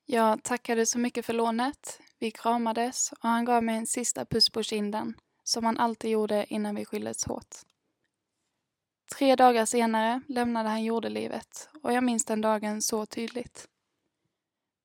Jag 0.05 0.43
tackade 0.43 0.85
så 0.85 0.99
mycket 0.99 1.25
för 1.25 1.33
lånet, 1.33 1.99
vi 2.19 2.31
kramades 2.31 3.11
och 3.11 3.29
han 3.29 3.45
gav 3.45 3.63
mig 3.63 3.77
en 3.77 3.87
sista 3.87 4.25
puss 4.25 4.49
på 4.49 4.63
kinden, 4.63 5.13
som 5.43 5.65
han 5.65 5.77
alltid 5.77 6.11
gjorde 6.11 6.45
innan 6.49 6.75
vi 6.75 6.85
skildes 6.85 7.27
åt. 7.27 7.65
Tre 9.17 9.35
dagar 9.35 9.65
senare 9.65 10.21
lämnade 10.27 10.69
han 10.69 10.83
jordelivet 10.83 11.69
och 11.83 11.93
jag 11.93 12.03
minns 12.03 12.25
den 12.25 12.41
dagen 12.41 12.81
så 12.81 13.05
tydligt. 13.05 13.67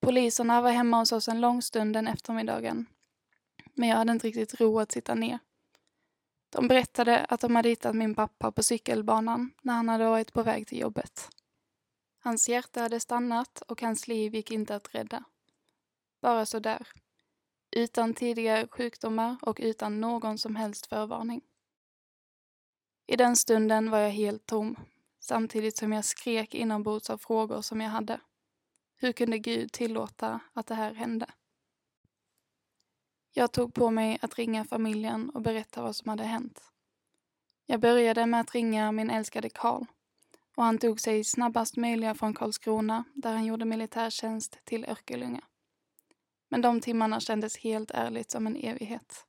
Poliserna 0.04 0.60
var 0.60 0.70
hemma 0.70 0.98
hos 0.98 1.12
oss 1.12 1.28
en 1.28 1.40
lång 1.40 1.62
stund 1.62 1.92
den 1.92 2.08
eftermiddagen, 2.08 2.86
men 3.74 3.88
jag 3.88 3.96
hade 3.96 4.12
inte 4.12 4.26
riktigt 4.26 4.60
ro 4.60 4.78
att 4.80 4.92
sitta 4.92 5.14
ner. 5.14 5.38
De 6.50 6.68
berättade 6.68 7.24
att 7.24 7.40
de 7.40 7.56
hade 7.56 7.68
hittat 7.68 7.96
min 7.96 8.14
pappa 8.14 8.52
på 8.52 8.62
cykelbanan 8.62 9.50
när 9.62 9.74
han 9.74 9.88
hade 9.88 10.04
varit 10.04 10.32
på 10.32 10.42
väg 10.42 10.66
till 10.66 10.80
jobbet. 10.80 11.28
Hans 12.18 12.48
hjärta 12.48 12.80
hade 12.80 13.00
stannat 13.00 13.62
och 13.68 13.82
hans 13.82 14.08
liv 14.08 14.34
gick 14.34 14.50
inte 14.50 14.76
att 14.76 14.94
rädda. 14.94 15.24
Bara 16.20 16.46
så 16.46 16.58
där. 16.58 16.88
Utan 17.70 18.14
tidigare 18.14 18.68
sjukdomar 18.70 19.36
och 19.42 19.60
utan 19.62 20.00
någon 20.00 20.38
som 20.38 20.56
helst 20.56 20.86
förvarning. 20.86 21.40
I 23.06 23.16
den 23.16 23.36
stunden 23.36 23.90
var 23.90 23.98
jag 23.98 24.10
helt 24.10 24.46
tom, 24.46 24.76
samtidigt 25.20 25.76
som 25.76 25.92
jag 25.92 26.04
skrek 26.04 26.54
inombords 26.54 27.10
av 27.10 27.18
frågor 27.18 27.62
som 27.62 27.80
jag 27.80 27.90
hade. 27.90 28.20
Hur 28.96 29.12
kunde 29.12 29.38
Gud 29.38 29.72
tillåta 29.72 30.40
att 30.52 30.66
det 30.66 30.74
här 30.74 30.94
hände? 30.94 31.26
Jag 33.32 33.52
tog 33.52 33.74
på 33.74 33.90
mig 33.90 34.18
att 34.22 34.38
ringa 34.38 34.64
familjen 34.64 35.30
och 35.30 35.42
berätta 35.42 35.82
vad 35.82 35.96
som 35.96 36.08
hade 36.08 36.24
hänt. 36.24 36.72
Jag 37.66 37.80
började 37.80 38.26
med 38.26 38.40
att 38.40 38.54
ringa 38.54 38.92
min 38.92 39.10
älskade 39.10 39.48
Karl 39.48 39.84
och 40.56 40.64
han 40.64 40.78
tog 40.78 41.00
sig 41.00 41.24
snabbast 41.24 41.76
möjliga 41.76 42.14
från 42.14 42.34
Karlskrona 42.34 43.04
där 43.14 43.32
han 43.32 43.44
gjorde 43.44 43.64
militärtjänst 43.64 44.58
till 44.64 44.84
Örkelljunga. 44.84 45.44
Men 46.48 46.60
de 46.60 46.80
timmarna 46.80 47.20
kändes 47.20 47.56
helt 47.56 47.90
ärligt 47.90 48.30
som 48.30 48.46
en 48.46 48.56
evighet. 48.56 49.26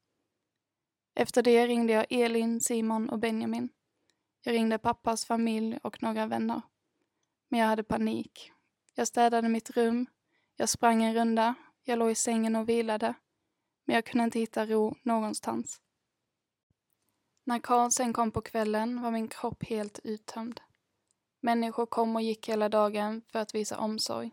Efter 1.15 1.43
det 1.43 1.67
ringde 1.67 1.93
jag 1.93 2.05
Elin, 2.10 2.62
Simon 2.62 3.10
och 3.10 3.19
Benjamin. 3.19 3.69
Jag 4.43 4.53
ringde 4.53 4.77
pappas 4.77 5.25
familj 5.25 5.79
och 5.84 6.03
några 6.03 6.25
vänner. 6.25 6.62
Men 7.50 7.60
jag 7.60 7.67
hade 7.67 7.84
panik. 7.84 8.51
Jag 8.98 9.08
städade 9.08 9.50
mitt 9.50 9.70
rum, 9.70 10.06
jag 10.56 10.70
sprang 10.70 11.04
en 11.04 11.14
runda, 11.14 11.56
jag 11.84 12.00
låg 12.00 12.12
i 12.12 12.16
sängen 12.16 12.56
och 12.56 12.70
vilade. 12.70 13.14
Men 13.86 13.96
jag 13.96 14.06
kunde 14.06 14.24
inte 14.24 14.40
hitta 14.40 14.66
ro 14.66 14.96
någonstans. 15.04 15.82
När 17.44 17.60
Karl 17.60 17.90
sen 17.90 18.14
kom 18.14 18.32
på 18.32 18.42
kvällen 18.42 19.02
var 19.02 19.12
min 19.12 19.28
kropp 19.28 19.64
helt 19.64 20.00
uttömd. 20.04 20.62
Människor 21.42 21.86
kom 21.86 22.16
och 22.16 22.22
gick 22.22 22.50
hela 22.50 22.70
dagen 22.70 23.22
för 23.32 23.40
att 23.40 23.56
visa 23.56 23.78
omsorg. 23.78 24.32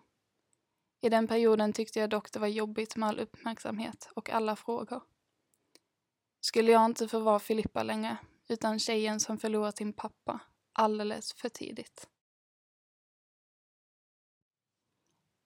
I 1.01 1.09
den 1.09 1.29
perioden 1.29 1.73
tyckte 1.73 2.01
jag 2.01 2.11
dock 2.11 2.33
det 2.33 2.39
var 2.39 2.47
jobbigt 2.47 2.97
med 2.97 3.09
all 3.09 3.21
uppmärksamhet 3.21 4.11
och 4.15 4.31
alla 4.31 4.57
frågor. 4.57 5.03
Skulle 6.41 6.73
jag 6.73 6.85
inte 6.85 7.09
få 7.09 7.19
vara 7.19 7.39
Filippa 7.39 7.83
längre, 7.83 8.17
utan 8.49 8.79
tjejen 8.79 9.21
som 9.21 9.39
förlorat 9.39 9.77
sin 9.77 9.93
pappa 9.93 10.41
alldeles 10.73 11.33
för 11.33 11.49
tidigt. 11.49 12.09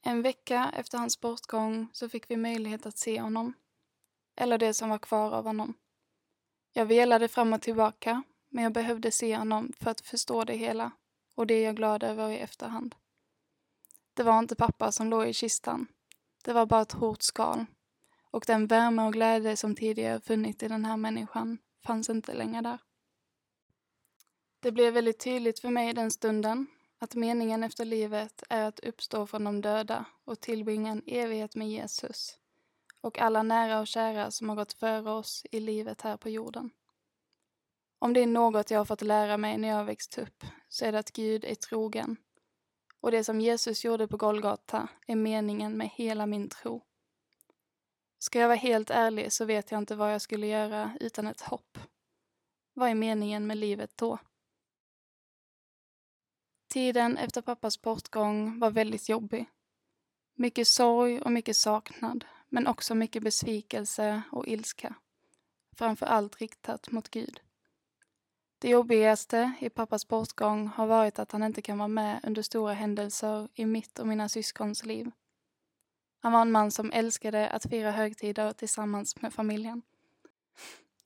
En 0.06 0.22
vecka 0.22 0.70
efter 0.74 0.98
hans 0.98 1.20
bortgång 1.20 1.88
så 1.92 2.08
fick 2.08 2.30
vi 2.30 2.36
möjlighet 2.36 2.86
att 2.86 2.98
se 2.98 3.20
honom. 3.20 3.52
Eller 4.36 4.58
det 4.58 4.74
som 4.74 4.88
var 4.88 4.98
kvar 4.98 5.32
av 5.32 5.44
honom. 5.44 5.74
Jag 6.72 6.86
velade 6.86 7.28
fram 7.28 7.52
och 7.52 7.62
tillbaka, 7.62 8.22
men 8.48 8.64
jag 8.64 8.72
behövde 8.72 9.10
se 9.10 9.36
honom 9.36 9.72
för 9.80 9.90
att 9.90 10.00
förstå 10.00 10.44
det 10.44 10.56
hela 10.56 10.90
och 11.34 11.46
det 11.46 11.54
är 11.54 11.64
jag 11.64 11.76
glad 11.76 12.02
över 12.02 12.30
i 12.30 12.38
efterhand. 12.38 12.94
Det 14.14 14.22
var 14.22 14.38
inte 14.38 14.54
pappa 14.54 14.92
som 14.92 15.10
låg 15.10 15.26
i 15.26 15.32
kistan. 15.32 15.86
Det 16.44 16.52
var 16.52 16.66
bara 16.66 16.82
ett 16.82 16.92
hårt 16.92 17.22
skal. 17.22 17.66
Och 18.30 18.44
den 18.46 18.66
värme 18.66 19.02
och 19.02 19.12
glädje 19.12 19.56
som 19.56 19.74
tidigare 19.74 20.20
funnits 20.20 20.62
i 20.62 20.68
den 20.68 20.84
här 20.84 20.96
människan 20.96 21.58
fanns 21.86 22.10
inte 22.10 22.34
längre 22.34 22.60
där. 22.60 22.78
Det 24.60 24.72
blev 24.72 24.94
väldigt 24.94 25.18
tydligt 25.18 25.60
för 25.60 25.70
mig 25.70 25.94
den 25.94 26.10
stunden 26.10 26.66
att 27.06 27.14
meningen 27.14 27.64
efter 27.64 27.84
livet 27.84 28.42
är 28.48 28.64
att 28.64 28.80
uppstå 28.80 29.26
från 29.26 29.44
de 29.44 29.60
döda 29.60 30.04
och 30.24 30.40
tillbringa 30.40 30.90
en 30.90 31.02
evighet 31.06 31.54
med 31.54 31.68
Jesus 31.68 32.38
och 33.00 33.18
alla 33.18 33.42
nära 33.42 33.80
och 33.80 33.86
kära 33.86 34.30
som 34.30 34.48
har 34.48 34.56
gått 34.56 34.72
före 34.72 35.10
oss 35.10 35.46
i 35.50 35.60
livet 35.60 36.02
här 36.02 36.16
på 36.16 36.28
jorden. 36.28 36.70
Om 37.98 38.12
det 38.12 38.20
är 38.20 38.26
något 38.26 38.70
jag 38.70 38.80
har 38.80 38.84
fått 38.84 39.02
lära 39.02 39.36
mig 39.36 39.58
när 39.58 39.68
jag 39.68 39.76
har 39.76 39.84
växt 39.84 40.18
upp 40.18 40.44
så 40.68 40.84
är 40.84 40.92
det 40.92 40.98
att 40.98 41.12
Gud 41.12 41.44
är 41.44 41.54
trogen. 41.54 42.16
Och 43.00 43.10
det 43.10 43.24
som 43.24 43.40
Jesus 43.40 43.84
gjorde 43.84 44.08
på 44.08 44.16
Golgata 44.16 44.88
är 45.06 45.16
meningen 45.16 45.76
med 45.76 45.90
hela 45.94 46.26
min 46.26 46.48
tro. 46.48 46.82
Ska 48.18 48.38
jag 48.38 48.48
vara 48.48 48.58
helt 48.58 48.90
ärlig 48.90 49.32
så 49.32 49.44
vet 49.44 49.70
jag 49.70 49.78
inte 49.78 49.94
vad 49.94 50.14
jag 50.14 50.22
skulle 50.22 50.46
göra 50.46 50.96
utan 51.00 51.26
ett 51.26 51.40
hopp. 51.40 51.78
Vad 52.74 52.90
är 52.90 52.94
meningen 52.94 53.46
med 53.46 53.56
livet 53.56 53.92
då? 53.96 54.18
Tiden 56.68 57.16
efter 57.16 57.42
pappas 57.42 57.82
bortgång 57.82 58.58
var 58.58 58.70
väldigt 58.70 59.08
jobbig. 59.08 59.46
Mycket 60.34 60.68
sorg 60.68 61.20
och 61.20 61.32
mycket 61.32 61.56
saknad, 61.56 62.24
men 62.48 62.66
också 62.66 62.94
mycket 62.94 63.22
besvikelse 63.22 64.22
och 64.32 64.48
ilska. 64.48 64.94
Framför 65.76 66.06
allt 66.06 66.40
riktat 66.40 66.90
mot 66.90 67.08
Gud. 67.08 67.40
Det 68.58 68.68
jobbigaste 68.68 69.52
i 69.60 69.70
pappas 69.70 70.08
bortgång 70.08 70.66
har 70.66 70.86
varit 70.86 71.18
att 71.18 71.32
han 71.32 71.42
inte 71.42 71.62
kan 71.62 71.78
vara 71.78 71.88
med 71.88 72.20
under 72.22 72.42
stora 72.42 72.72
händelser 72.72 73.48
i 73.54 73.66
mitt 73.66 73.98
och 73.98 74.06
mina 74.06 74.28
syskons 74.28 74.84
liv. 74.84 75.10
Han 76.18 76.32
var 76.32 76.40
en 76.40 76.52
man 76.52 76.70
som 76.70 76.92
älskade 76.92 77.48
att 77.48 77.70
fira 77.70 77.90
högtider 77.90 78.52
tillsammans 78.52 79.22
med 79.22 79.34
familjen. 79.34 79.82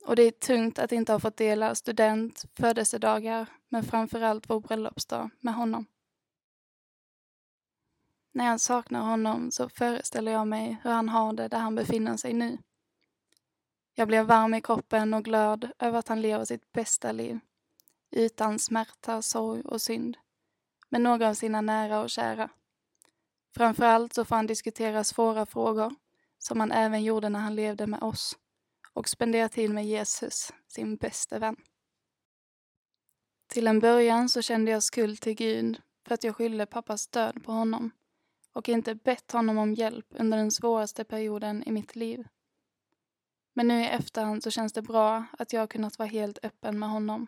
Och 0.04 0.16
det 0.16 0.22
är 0.22 0.30
tungt 0.30 0.78
att 0.78 0.92
inte 0.92 1.12
ha 1.12 1.20
fått 1.20 1.36
dela 1.36 1.74
student, 1.74 2.44
födelsedagar, 2.54 3.46
men 3.72 3.82
framförallt 3.82 4.50
vår 4.50 4.60
bröllopsdag 4.60 5.30
med 5.40 5.54
honom. 5.54 5.86
När 8.32 8.46
jag 8.46 8.60
saknar 8.60 9.00
honom 9.00 9.50
så 9.50 9.68
föreställer 9.68 10.32
jag 10.32 10.46
mig 10.46 10.76
hur 10.82 10.90
han 10.90 11.08
har 11.08 11.32
det 11.32 11.48
där 11.48 11.58
han 11.58 11.74
befinner 11.74 12.16
sig 12.16 12.32
nu. 12.32 12.58
Jag 13.94 14.08
blir 14.08 14.22
varm 14.22 14.54
i 14.54 14.60
kroppen 14.60 15.14
och 15.14 15.24
glad 15.24 15.70
över 15.78 15.98
att 15.98 16.08
han 16.08 16.20
lever 16.20 16.44
sitt 16.44 16.72
bästa 16.72 17.12
liv. 17.12 17.40
Utan 18.10 18.58
smärta, 18.58 19.22
sorg 19.22 19.62
och 19.62 19.82
synd. 19.82 20.16
Med 20.88 21.00
några 21.00 21.28
av 21.28 21.34
sina 21.34 21.60
nära 21.60 22.00
och 22.00 22.10
kära. 22.10 22.50
Framförallt 23.54 24.14
så 24.14 24.24
får 24.24 24.36
han 24.36 24.46
diskutera 24.46 25.04
svåra 25.04 25.46
frågor, 25.46 25.94
som 26.38 26.60
han 26.60 26.72
även 26.72 27.04
gjorde 27.04 27.28
när 27.28 27.40
han 27.40 27.54
levde 27.54 27.86
med 27.86 28.02
oss. 28.02 28.38
Och 28.92 29.08
spendera 29.08 29.48
tid 29.48 29.70
med 29.70 29.86
Jesus, 29.86 30.52
sin 30.68 30.96
bästa 30.96 31.38
vän. 31.38 31.56
Till 33.50 33.66
en 33.66 33.80
början 33.80 34.28
så 34.28 34.42
kände 34.42 34.70
jag 34.70 34.82
skuld 34.82 35.20
till 35.20 35.34
Gud 35.34 35.80
för 36.06 36.14
att 36.14 36.24
jag 36.24 36.36
skyllde 36.36 36.66
pappas 36.66 37.06
död 37.06 37.44
på 37.44 37.52
honom 37.52 37.90
och 38.52 38.68
inte 38.68 38.94
bett 38.94 39.32
honom 39.32 39.58
om 39.58 39.74
hjälp 39.74 40.06
under 40.10 40.38
den 40.38 40.50
svåraste 40.50 41.04
perioden 41.04 41.64
i 41.66 41.72
mitt 41.72 41.96
liv. 41.96 42.28
Men 43.54 43.68
nu 43.68 43.82
i 43.82 43.88
efterhand 43.88 44.42
så 44.42 44.50
känns 44.50 44.72
det 44.72 44.82
bra 44.82 45.24
att 45.38 45.52
jag 45.52 45.60
har 45.60 45.66
kunnat 45.66 45.98
vara 45.98 46.08
helt 46.08 46.38
öppen 46.42 46.78
med 46.78 46.88
honom, 46.88 47.26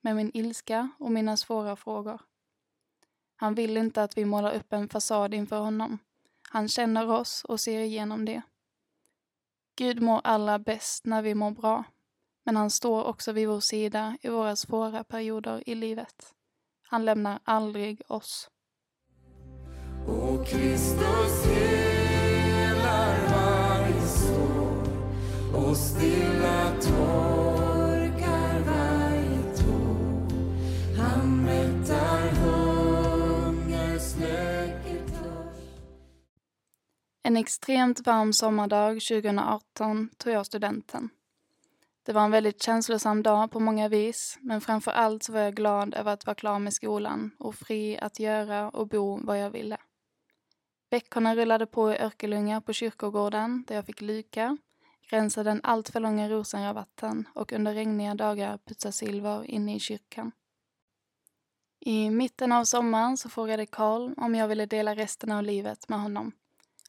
med 0.00 0.16
min 0.16 0.30
ilska 0.34 0.88
och 0.98 1.12
mina 1.12 1.36
svåra 1.36 1.76
frågor. 1.76 2.20
Han 3.36 3.54
vill 3.54 3.76
inte 3.76 4.02
att 4.02 4.18
vi 4.18 4.24
målar 4.24 4.52
upp 4.52 4.72
en 4.72 4.88
fasad 4.88 5.34
inför 5.34 5.58
honom. 5.58 5.98
Han 6.50 6.68
känner 6.68 7.10
oss 7.10 7.44
och 7.44 7.60
ser 7.60 7.80
igenom 7.80 8.24
det. 8.24 8.42
Gud 9.76 10.02
mår 10.02 10.20
allra 10.24 10.58
bäst 10.58 11.06
när 11.06 11.22
vi 11.22 11.34
mår 11.34 11.50
bra, 11.50 11.84
men 12.50 12.56
han 12.56 12.70
står 12.70 13.04
också 13.04 13.32
vid 13.32 13.48
vår 13.48 13.60
sida 13.60 14.16
i 14.22 14.28
våra 14.28 14.56
svåra 14.56 15.04
perioder 15.04 15.68
i 15.68 15.74
livet. 15.74 16.34
Han 16.88 17.04
lämnar 17.04 17.40
aldrig 17.44 18.02
oss. 18.08 18.50
Och 20.06 20.46
Kristus 20.46 21.46
helar 21.46 23.16
varje 23.30 24.02
sår 24.02 24.82
och 25.54 25.76
stilla 25.76 26.72
torkar 26.80 28.60
varje 28.66 29.56
tår. 29.56 30.28
Han 30.98 31.42
mättar 31.42 32.30
hunger, 32.30 33.98
släcker 33.98 35.06
törst. 35.06 35.82
En 37.22 37.36
extremt 37.36 38.06
varm 38.06 38.32
sommardag 38.32 38.92
2018 38.92 40.08
tog 40.18 40.32
jag 40.32 40.46
studenten. 40.46 41.10
Det 42.10 42.14
var 42.14 42.24
en 42.24 42.30
väldigt 42.30 42.62
känslosam 42.62 43.22
dag 43.22 43.50
på 43.50 43.60
många 43.60 43.88
vis, 43.88 44.38
men 44.40 44.60
framför 44.60 44.90
allt 44.90 45.22
så 45.22 45.32
var 45.32 45.40
jag 45.40 45.54
glad 45.54 45.94
över 45.94 46.12
att 46.12 46.26
vara 46.26 46.34
klar 46.34 46.58
med 46.58 46.74
skolan 46.74 47.30
och 47.38 47.54
fri 47.54 47.98
att 47.98 48.20
göra 48.20 48.70
och 48.70 48.88
bo 48.88 49.20
vad 49.26 49.38
jag 49.38 49.50
ville. 49.50 49.76
Veckorna 50.90 51.36
rullade 51.36 51.66
på 51.66 51.92
i 51.92 51.98
Örkelljunga 51.98 52.60
på 52.60 52.72
kyrkogården 52.72 53.64
där 53.66 53.74
jag 53.74 53.86
fick 53.86 54.00
luka, 54.00 54.56
rensa 55.10 55.42
den 55.42 55.60
alltför 55.62 56.00
långa 56.00 56.28
rosenrabatten 56.28 57.28
och 57.34 57.52
under 57.52 57.74
regniga 57.74 58.14
dagar 58.14 58.58
putsa 58.58 58.92
silver 58.92 59.44
inne 59.44 59.76
i 59.76 59.80
kyrkan. 59.80 60.32
I 61.80 62.10
mitten 62.10 62.52
av 62.52 62.64
sommaren 62.64 63.16
så 63.16 63.28
frågade 63.28 63.66
Karl 63.66 64.12
om 64.16 64.34
jag 64.34 64.48
ville 64.48 64.66
dela 64.66 64.94
resten 64.94 65.32
av 65.32 65.42
livet 65.42 65.88
med 65.88 66.00
honom. 66.00 66.32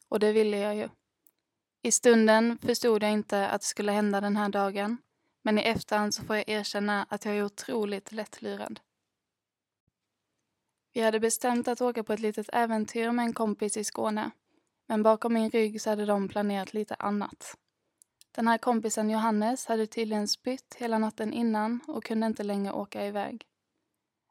Och 0.08 0.20
det 0.20 0.32
ville 0.32 0.58
jag 0.58 0.76
ju. 0.76 0.88
I 1.82 1.92
stunden 1.92 2.58
förstod 2.58 3.02
jag 3.02 3.12
inte 3.12 3.48
att 3.48 3.60
det 3.60 3.66
skulle 3.66 3.92
hända 3.92 4.20
den 4.20 4.36
här 4.36 4.48
dagen, 4.48 4.98
men 5.42 5.58
i 5.58 5.62
efterhand 5.62 6.14
så 6.14 6.22
får 6.22 6.36
jag 6.36 6.48
erkänna 6.48 7.06
att 7.10 7.24
jag 7.24 7.36
är 7.36 7.44
otroligt 7.44 8.12
lättlurad. 8.12 8.80
Vi 10.92 11.00
hade 11.00 11.20
bestämt 11.20 11.68
att 11.68 11.80
åka 11.80 12.04
på 12.04 12.12
ett 12.12 12.20
litet 12.20 12.48
äventyr 12.52 13.10
med 13.10 13.24
en 13.24 13.32
kompis 13.32 13.76
i 13.76 13.84
Skåne, 13.84 14.30
men 14.88 15.02
bakom 15.02 15.34
min 15.34 15.50
rygg 15.50 15.82
så 15.82 15.90
hade 15.90 16.06
de 16.06 16.28
planerat 16.28 16.74
lite 16.74 16.94
annat. 16.94 17.56
Den 18.34 18.48
här 18.48 18.58
kompisen 18.58 19.10
Johannes 19.10 19.66
hade 19.66 19.86
tydligen 19.86 20.28
spytt 20.28 20.74
hela 20.78 20.98
natten 20.98 21.32
innan 21.32 21.80
och 21.88 22.04
kunde 22.04 22.26
inte 22.26 22.42
längre 22.42 22.72
åka 22.72 23.06
iväg. 23.06 23.46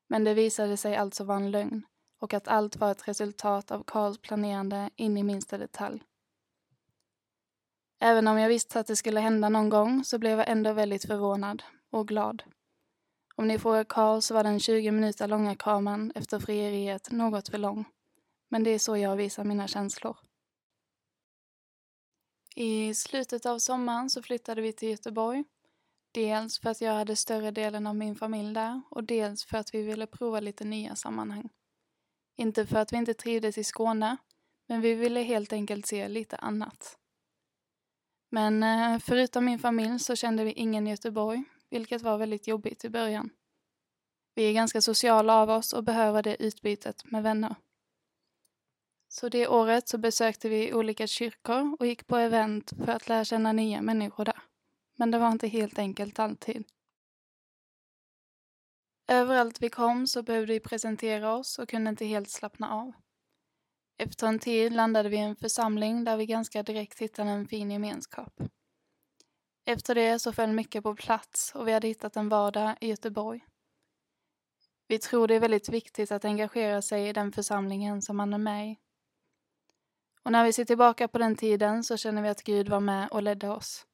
Men 0.07 0.23
det 0.23 0.33
visade 0.33 0.77
sig 0.77 0.95
alltså 0.95 1.23
vara 1.23 1.37
en 1.37 1.51
lögn 1.51 1.85
och 2.19 2.33
att 2.33 2.47
allt 2.47 2.75
var 2.75 2.91
ett 2.91 3.07
resultat 3.07 3.71
av 3.71 3.83
Karls 3.87 4.17
planerande 4.17 4.89
in 4.95 5.17
i 5.17 5.23
minsta 5.23 5.57
detalj. 5.57 6.03
Även 8.03 8.27
om 8.27 8.39
jag 8.39 8.49
visste 8.49 8.79
att 8.79 8.87
det 8.87 8.95
skulle 8.95 9.19
hända 9.19 9.49
någon 9.49 9.69
gång 9.69 10.03
så 10.03 10.19
blev 10.19 10.37
jag 10.37 10.49
ändå 10.49 10.73
väldigt 10.73 11.05
förvånad 11.05 11.63
och 11.89 12.07
glad. 12.07 12.43
Om 13.35 13.47
ni 13.47 13.59
frågar 13.59 13.83
Karl 13.83 14.21
så 14.21 14.33
var 14.33 14.43
den 14.43 14.59
20 14.59 14.91
minuter 14.91 15.27
långa 15.27 15.55
kramen 15.55 16.11
efter 16.15 16.39
frieriet 16.39 17.11
något 17.11 17.49
för 17.49 17.57
lång. 17.57 17.85
Men 18.49 18.63
det 18.63 18.69
är 18.69 18.79
så 18.79 18.97
jag 18.97 19.15
visar 19.15 19.43
mina 19.43 19.67
känslor. 19.67 20.17
I 22.55 22.93
slutet 22.93 23.45
av 23.45 23.59
sommaren 23.59 24.09
så 24.09 24.21
flyttade 24.21 24.61
vi 24.61 24.73
till 24.73 24.89
Göteborg. 24.89 25.43
Dels 26.11 26.59
för 26.59 26.69
att 26.69 26.81
jag 26.81 26.93
hade 26.93 27.15
större 27.15 27.51
delen 27.51 27.87
av 27.87 27.95
min 27.95 28.15
familj 28.15 28.53
där 28.53 28.81
och 28.89 29.03
dels 29.03 29.45
för 29.45 29.57
att 29.57 29.73
vi 29.73 29.81
ville 29.81 30.07
prova 30.07 30.39
lite 30.39 30.63
nya 30.63 30.95
sammanhang. 30.95 31.49
Inte 32.37 32.65
för 32.65 32.77
att 32.77 32.93
vi 32.93 32.97
inte 32.97 33.13
trivdes 33.13 33.57
i 33.57 33.63
Skåne, 33.63 34.17
men 34.67 34.81
vi 34.81 34.93
ville 34.93 35.21
helt 35.21 35.53
enkelt 35.53 35.85
se 35.85 36.07
lite 36.07 36.35
annat. 36.37 36.97
Men 38.33 38.63
eh, 38.63 38.99
förutom 38.99 39.45
min 39.45 39.59
familj 39.59 39.99
så 39.99 40.15
kände 40.15 40.43
vi 40.43 40.51
ingen 40.51 40.87
i 40.87 40.89
Göteborg, 40.89 41.43
vilket 41.69 42.01
var 42.01 42.17
väldigt 42.17 42.47
jobbigt 42.47 42.85
i 42.85 42.89
början. 42.89 43.29
Vi 44.35 44.49
är 44.49 44.53
ganska 44.53 44.81
sociala 44.81 45.35
av 45.35 45.49
oss 45.49 45.73
och 45.73 45.83
behöver 45.83 46.23
det 46.23 46.43
utbytet 46.43 47.05
med 47.05 47.23
vänner. 47.23 47.55
Så 49.09 49.29
det 49.29 49.47
året 49.47 49.87
så 49.87 49.97
besökte 49.97 50.49
vi 50.49 50.73
olika 50.73 51.07
kyrkor 51.07 51.75
och 51.79 51.87
gick 51.87 52.07
på 52.07 52.17
event 52.17 52.73
för 52.85 52.91
att 52.91 53.09
lära 53.09 53.25
känna 53.25 53.51
nya 53.51 53.81
människor 53.81 54.25
där. 54.25 54.41
Men 54.95 55.11
det 55.11 55.19
var 55.19 55.31
inte 55.31 55.47
helt 55.47 55.79
enkelt 55.79 56.19
alltid. 56.19 56.63
Överallt 59.07 59.61
vi 59.61 59.69
kom 59.69 60.07
så 60.07 60.23
behövde 60.23 60.53
vi 60.53 60.59
presentera 60.59 61.35
oss 61.35 61.59
och 61.59 61.69
kunde 61.69 61.89
inte 61.89 62.05
helt 62.05 62.29
slappna 62.29 62.73
av. 62.73 62.93
Efter 64.01 64.27
en 64.27 64.39
tid 64.39 64.73
landade 64.73 65.09
vi 65.09 65.17
i 65.17 65.19
en 65.19 65.35
församling 65.35 66.03
där 66.03 66.17
vi 66.17 66.25
ganska 66.25 66.63
direkt 66.63 66.99
hittade 66.99 67.29
en 67.29 67.47
fin 67.47 67.71
gemenskap. 67.71 68.33
Efter 69.65 69.95
det 69.95 70.19
så 70.19 70.33
föll 70.33 70.51
mycket 70.51 70.83
på 70.83 70.95
plats 70.95 71.51
och 71.55 71.67
vi 71.67 71.73
hade 71.73 71.87
hittat 71.87 72.15
en 72.15 72.29
vardag 72.29 72.75
i 72.81 72.87
Göteborg. 72.87 73.45
Vi 74.87 74.99
tror 74.99 75.27
det 75.27 75.35
är 75.35 75.39
väldigt 75.39 75.69
viktigt 75.69 76.11
att 76.11 76.25
engagera 76.25 76.81
sig 76.81 77.09
i 77.09 77.13
den 77.13 77.31
församlingen 77.31 78.01
som 78.01 78.17
man 78.17 78.33
är 78.33 78.37
med 78.37 78.71
i. 78.71 78.77
Och 80.23 80.31
när 80.31 80.45
vi 80.45 80.53
ser 80.53 80.65
tillbaka 80.65 81.07
på 81.07 81.17
den 81.17 81.35
tiden 81.35 81.83
så 81.83 81.97
känner 81.97 82.21
vi 82.21 82.29
att 82.29 82.43
Gud 82.43 82.69
var 82.69 82.79
med 82.79 83.09
och 83.09 83.23
ledde 83.23 83.49
oss. 83.49 83.85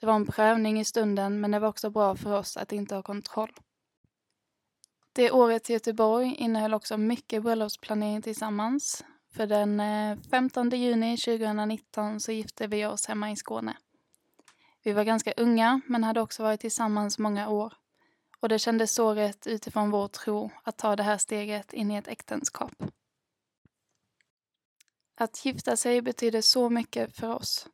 Det 0.00 0.06
var 0.06 0.14
en 0.14 0.26
prövning 0.26 0.80
i 0.80 0.84
stunden 0.84 1.40
men 1.40 1.50
det 1.50 1.58
var 1.58 1.68
också 1.68 1.90
bra 1.90 2.16
för 2.16 2.38
oss 2.38 2.56
att 2.56 2.72
inte 2.72 2.94
ha 2.94 3.02
kontroll. 3.02 3.52
Det 5.12 5.30
året 5.30 5.70
i 5.70 5.72
Göteborg 5.72 6.34
innehöll 6.34 6.74
också 6.74 6.96
mycket 6.96 7.42
bröllopsplanering 7.42 8.22
tillsammans. 8.22 9.04
För 9.38 9.46
den 9.46 9.80
eh, 9.80 10.18
15 10.30 10.70
juni 10.70 11.16
2019 11.16 12.20
så 12.20 12.32
gifte 12.32 12.66
vi 12.66 12.86
oss 12.86 13.06
hemma 13.06 13.30
i 13.30 13.36
Skåne. 13.36 13.76
Vi 14.82 14.92
var 14.92 15.04
ganska 15.04 15.32
unga 15.36 15.80
men 15.86 16.04
hade 16.04 16.20
också 16.20 16.42
varit 16.42 16.60
tillsammans 16.60 17.18
många 17.18 17.48
år. 17.48 17.72
Och 18.40 18.48
det 18.48 18.58
kändes 18.58 18.94
så 18.94 19.14
rätt 19.14 19.46
utifrån 19.46 19.90
vår 19.90 20.08
tro 20.08 20.50
att 20.62 20.76
ta 20.78 20.96
det 20.96 21.02
här 21.02 21.18
steget 21.18 21.72
in 21.72 21.90
i 21.90 21.96
ett 21.96 22.08
äktenskap. 22.08 22.72
Att 25.14 25.44
gifta 25.44 25.76
sig 25.76 26.02
betyder 26.02 26.40
så 26.40 26.70
mycket 26.70 27.16
för 27.16 27.34
oss. 27.34 27.68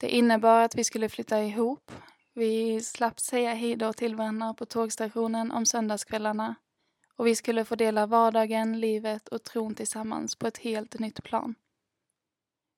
Det 0.00 0.08
innebar 0.08 0.62
att 0.62 0.74
vi 0.74 0.84
skulle 0.84 1.08
flytta 1.08 1.42
ihop. 1.42 1.92
Vi 2.32 2.80
slapp 2.80 3.20
säga 3.20 3.54
hejdå 3.54 3.92
till 3.92 4.16
varandra 4.16 4.54
på 4.54 4.66
tågstationen 4.66 5.52
om 5.52 5.66
söndagskvällarna. 5.66 6.54
Och 7.16 7.26
vi 7.26 7.36
skulle 7.36 7.64
få 7.64 7.74
dela 7.74 8.06
vardagen, 8.06 8.80
livet 8.80 9.28
och 9.28 9.42
tron 9.42 9.74
tillsammans 9.74 10.36
på 10.36 10.46
ett 10.46 10.58
helt 10.58 10.98
nytt 10.98 11.22
plan. 11.24 11.54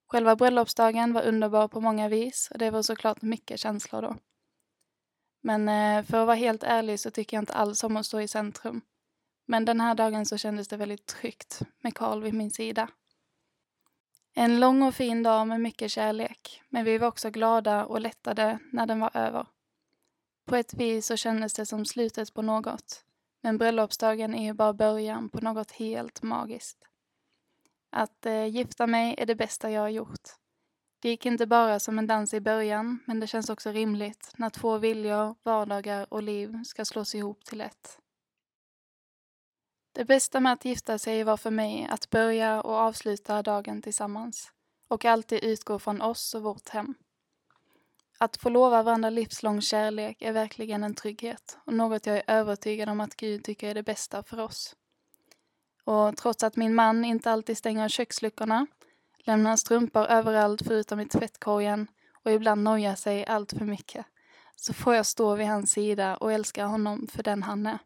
Själva 0.09 0.37
bröllopsdagen 0.37 1.13
var 1.13 1.23
underbar 1.23 1.69
på 1.69 1.81
många 1.81 2.09
vis 2.09 2.49
och 2.53 2.59
det 2.59 2.71
var 2.71 2.83
såklart 2.83 3.23
mycket 3.23 3.61
känslor 3.61 4.03
då. 4.03 4.17
Men 5.43 5.69
eh, 5.69 6.05
för 6.05 6.21
att 6.21 6.27
vara 6.27 6.37
helt 6.37 6.63
ärlig 6.63 7.01
så 7.01 7.11
tycker 7.11 7.37
jag 7.37 7.43
inte 7.43 7.53
alls 7.53 7.85
om 7.85 7.97
att 7.97 8.07
stå 8.07 8.21
i 8.21 8.29
centrum. 8.29 8.81
Men 9.47 9.65
den 9.65 9.81
här 9.81 9.95
dagen 9.95 10.27
så 10.27 10.37
kändes 10.37 10.69
det 10.69 10.77
väldigt 10.77 11.07
tryggt 11.07 11.63
med 11.83 11.95
Karl 11.95 12.23
vid 12.23 12.35
min 12.35 12.51
sida. 12.51 12.89
En 14.35 14.61
lång 14.61 14.83
och 14.83 14.95
fin 14.95 15.23
dag 15.23 15.49
med 15.49 15.61
mycket 15.61 15.91
kärlek, 15.91 16.63
men 16.69 16.85
vi 16.85 16.99
var 16.99 17.09
också 17.09 17.31
glada 17.31 17.85
och 17.85 18.01
lättade 18.01 18.59
när 18.73 18.87
den 18.87 19.01
var 19.01 19.17
över. 19.17 19.47
På 20.47 20.57
ett 20.57 20.75
vis 20.75 21.07
så 21.07 21.17
kändes 21.17 21.55
det 21.55 21.67
som 21.67 21.85
slutet 21.85 22.35
på 22.35 22.43
något, 22.43 23.05
men 23.47 23.59
bröllopsdagen 23.59 24.35
är 24.35 24.45
ju 24.45 24.53
bara 24.53 24.73
början 24.73 25.29
på 25.29 25.41
något 25.41 25.71
helt 25.71 26.23
magiskt. 26.23 26.79
Att 27.91 28.27
eh, 28.27 28.47
gifta 28.47 28.87
mig 28.87 29.15
är 29.19 29.27
det 29.27 29.35
bästa 29.35 29.71
jag 29.71 29.81
har 29.81 29.89
gjort. 29.89 30.29
Det 31.03 31.09
gick 31.09 31.27
inte 31.27 31.47
bara 31.47 31.81
som 31.81 31.99
en 31.99 32.07
dans 32.07 32.35
i 32.35 32.41
början, 32.41 32.99
men 33.07 33.21
det 33.21 33.27
känns 33.27 33.51
också 33.51 33.71
rimligt 33.71 34.33
när 34.37 34.51
två 34.51 34.79
viljor, 34.79 35.35
vardagar 35.43 36.13
och 36.13 36.23
liv 36.23 36.63
ska 36.65 36.85
slås 36.85 37.15
ihop 37.15 37.45
till 37.45 37.61
ett. 37.61 37.99
Det 39.93 40.05
bästa 40.05 40.41
med 40.41 40.53
att 40.53 40.65
gifta 40.65 40.99
sig 40.99 41.25
var 41.25 41.37
för 41.37 41.51
mig 41.51 41.87
att 41.91 42.11
börja 42.11 42.63
och 42.63 42.75
avsluta 42.75 43.43
dagen 43.43 43.83
tillsammans 43.83 44.53
och 44.89 45.05
alltid 45.05 45.45
utgå 45.45 45.79
från 45.79 46.03
oss 46.03 46.35
och 46.35 46.43
vårt 46.43 46.69
hem. 46.69 46.95
Att 48.19 48.37
få 48.37 48.49
lova 48.49 48.83
varandra 48.83 49.11
livslång 49.11 49.61
kärlek 49.61 50.23
är 50.23 50.33
verkligen 50.33 50.85
en 50.85 50.95
trygghet 50.95 51.59
och 51.65 51.73
något 51.73 52.07
jag 52.07 52.17
är 52.17 52.23
övertygad 52.27 52.89
om 52.89 53.01
att 53.01 53.17
Gud 53.17 53.45
tycker 53.45 53.69
är 53.69 53.75
det 53.75 53.83
bästa 53.83 54.23
för 54.23 54.41
oss. 54.41 54.77
Och 55.85 56.17
trots 56.17 56.45
att 56.45 56.57
min 56.57 56.75
man 56.75 57.05
inte 57.05 57.31
alltid 57.31 57.59
stänger 57.59 57.89
köksluckorna, 57.89 58.67
lämnar 59.19 59.57
strumpor 59.57 60.07
överallt 60.07 60.63
förutom 60.67 61.01
i 61.01 61.09
tvättkorgen 61.09 61.89
och 62.25 62.33
ibland 62.33 62.63
nojar 62.63 62.95
sig 62.95 63.27
allt 63.27 63.53
för 63.53 63.65
mycket, 63.65 64.07
så 64.57 64.73
får 64.73 64.95
jag 64.95 65.07
stå 65.07 65.35
vid 65.35 65.47
hans 65.47 65.73
sida 65.73 66.17
och 66.17 66.33
älska 66.33 66.67
honom 66.67 67.07
för 67.13 67.23
den 67.23 67.43
han 67.43 67.67
är. 67.67 67.79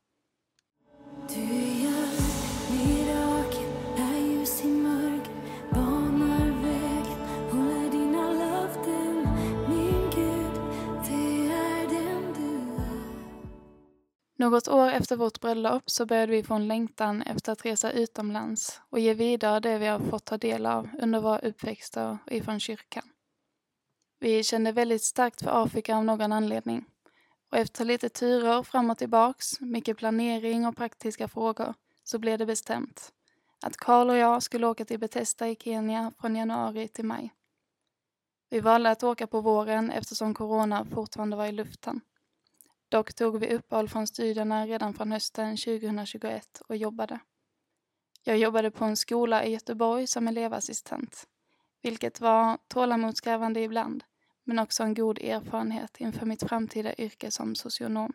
Något 14.40 14.68
år 14.68 14.88
efter 14.88 15.16
vårt 15.16 15.40
bröllop 15.40 15.90
så 15.90 16.06
började 16.06 16.32
vi 16.32 16.42
få 16.42 16.54
en 16.54 16.68
längtan 16.68 17.22
efter 17.22 17.52
att 17.52 17.64
resa 17.64 17.92
utomlands 17.92 18.80
och 18.90 18.98
ge 18.98 19.14
vidare 19.14 19.60
det 19.60 19.78
vi 19.78 19.86
har 19.86 19.98
fått 19.98 20.24
ta 20.24 20.36
del 20.36 20.66
av 20.66 20.88
under 21.02 21.20
våra 21.20 21.38
uppväxter 21.38 22.18
ifrån 22.26 22.60
kyrkan. 22.60 23.02
Vi 24.20 24.42
kände 24.42 24.72
väldigt 24.72 25.02
starkt 25.02 25.42
för 25.42 25.64
Afrika 25.64 25.96
av 25.96 26.04
någon 26.04 26.32
anledning. 26.32 26.84
Och 27.52 27.58
efter 27.58 27.84
lite 27.84 28.08
turer 28.08 28.62
fram 28.62 28.90
och 28.90 28.98
tillbaks, 28.98 29.60
mycket 29.60 29.96
planering 29.96 30.66
och 30.66 30.76
praktiska 30.76 31.28
frågor, 31.28 31.74
så 32.04 32.18
blev 32.18 32.38
det 32.38 32.46
bestämt 32.46 33.12
att 33.62 33.76
Karl 33.76 34.10
och 34.10 34.16
jag 34.16 34.42
skulle 34.42 34.66
åka 34.66 34.84
till 34.84 35.00
Bethesda 35.00 35.48
i 35.48 35.56
Kenya 35.56 36.12
från 36.20 36.36
januari 36.36 36.88
till 36.88 37.04
maj. 37.04 37.32
Vi 38.50 38.60
valde 38.60 38.90
att 38.90 39.02
åka 39.02 39.26
på 39.26 39.40
våren 39.40 39.90
eftersom 39.90 40.34
corona 40.34 40.86
fortfarande 40.94 41.36
var 41.36 41.46
i 41.46 41.52
luften. 41.52 42.00
Dock 42.90 43.14
tog 43.14 43.40
vi 43.40 43.54
uppehåll 43.54 43.88
från 43.88 44.06
studierna 44.06 44.66
redan 44.66 44.94
från 44.94 45.12
hösten 45.12 45.56
2021 45.56 46.62
och 46.68 46.76
jobbade. 46.76 47.20
Jag 48.24 48.38
jobbade 48.38 48.70
på 48.70 48.84
en 48.84 48.96
skola 48.96 49.44
i 49.44 49.52
Göteborg 49.52 50.06
som 50.06 50.28
elevassistent, 50.28 51.26
vilket 51.82 52.20
var 52.20 52.58
tålamodskrävande 52.68 53.60
ibland, 53.60 54.04
men 54.44 54.58
också 54.58 54.82
en 54.82 54.94
god 54.94 55.18
erfarenhet 55.18 55.96
inför 56.00 56.26
mitt 56.26 56.48
framtida 56.48 56.94
yrke 56.94 57.30
som 57.30 57.54
socionom. 57.54 58.12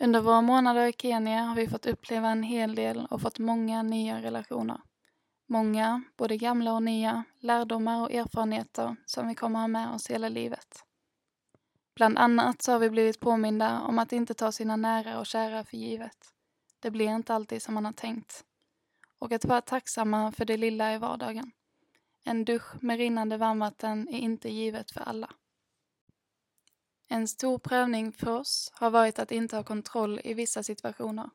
Under 0.00 0.20
våra 0.20 0.40
månader 0.40 0.86
i 0.86 0.92
Kenya 0.92 1.42
har 1.42 1.56
vi 1.56 1.68
fått 1.68 1.86
uppleva 1.86 2.28
en 2.28 2.42
hel 2.42 2.74
del 2.74 3.06
och 3.10 3.22
fått 3.22 3.38
många 3.38 3.82
nya 3.82 4.22
relationer. 4.22 4.80
Många, 5.48 6.02
både 6.16 6.36
gamla 6.36 6.72
och 6.72 6.82
nya, 6.82 7.24
lärdomar 7.40 8.02
och 8.02 8.12
erfarenheter 8.12 8.96
som 9.06 9.28
vi 9.28 9.34
kommer 9.34 9.60
ha 9.60 9.68
med 9.68 9.94
oss 9.94 10.10
hela 10.10 10.28
livet. 10.28 10.85
Bland 11.96 12.18
annat 12.18 12.62
så 12.62 12.72
har 12.72 12.78
vi 12.78 12.90
blivit 12.90 13.20
påminda 13.20 13.80
om 13.80 13.98
att 13.98 14.12
inte 14.12 14.34
ta 14.34 14.52
sina 14.52 14.76
nära 14.76 15.18
och 15.18 15.26
kära 15.26 15.64
för 15.64 15.76
givet. 15.76 16.34
Det 16.80 16.90
blir 16.90 17.06
inte 17.06 17.34
alltid 17.34 17.62
som 17.62 17.74
man 17.74 17.84
har 17.84 17.92
tänkt. 17.92 18.44
Och 19.18 19.32
att 19.32 19.44
vara 19.44 19.60
tacksamma 19.60 20.32
för 20.32 20.44
det 20.44 20.56
lilla 20.56 20.94
i 20.94 20.98
vardagen. 20.98 21.52
En 22.24 22.44
dusch 22.44 22.82
med 22.82 22.98
rinnande 22.98 23.36
varmvatten 23.36 24.08
är 24.08 24.18
inte 24.18 24.48
givet 24.48 24.90
för 24.90 25.00
alla. 25.00 25.30
En 27.08 27.28
stor 27.28 27.58
prövning 27.58 28.12
för 28.12 28.38
oss 28.38 28.72
har 28.74 28.90
varit 28.90 29.18
att 29.18 29.32
inte 29.32 29.56
ha 29.56 29.62
kontroll 29.62 30.20
i 30.24 30.34
vissa 30.34 30.62
situationer. 30.62 31.30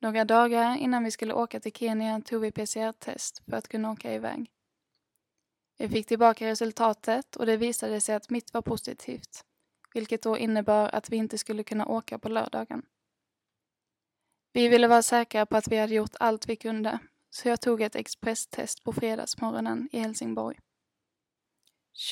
Några 0.00 0.24
dagar 0.24 0.76
innan 0.76 1.04
vi 1.04 1.10
skulle 1.10 1.34
åka 1.34 1.60
till 1.60 1.72
Kenya 1.72 2.20
tog 2.20 2.40
vi 2.40 2.50
PCR-test 2.50 3.42
för 3.46 3.56
att 3.56 3.68
kunna 3.68 3.90
åka 3.90 4.14
iväg. 4.14 4.50
Vi 5.78 5.88
fick 5.88 6.06
tillbaka 6.06 6.46
resultatet 6.46 7.36
och 7.36 7.46
det 7.46 7.56
visade 7.56 8.00
sig 8.00 8.14
att 8.14 8.30
mitt 8.30 8.54
var 8.54 8.62
positivt, 8.62 9.44
vilket 9.94 10.22
då 10.22 10.38
innebar 10.38 10.88
att 10.88 11.10
vi 11.10 11.16
inte 11.16 11.38
skulle 11.38 11.62
kunna 11.62 11.86
åka 11.86 12.18
på 12.18 12.28
lördagen. 12.28 12.82
Vi 14.52 14.68
ville 14.68 14.88
vara 14.88 15.02
säkra 15.02 15.46
på 15.46 15.56
att 15.56 15.68
vi 15.68 15.76
hade 15.76 15.94
gjort 15.94 16.14
allt 16.20 16.48
vi 16.48 16.56
kunde, 16.56 16.98
så 17.30 17.48
jag 17.48 17.60
tog 17.60 17.80
ett 17.80 17.96
expresstest 17.96 18.84
på 18.84 18.92
fredagsmorgonen 18.92 19.88
i 19.92 19.98
Helsingborg. 19.98 20.58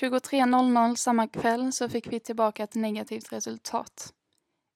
23.00 0.01 0.95
samma 0.95 1.29
kväll 1.29 1.73
så 1.73 1.89
fick 1.89 2.13
vi 2.13 2.21
tillbaka 2.21 2.65
ett 2.65 2.75
negativt 2.75 3.33
resultat. 3.33 4.15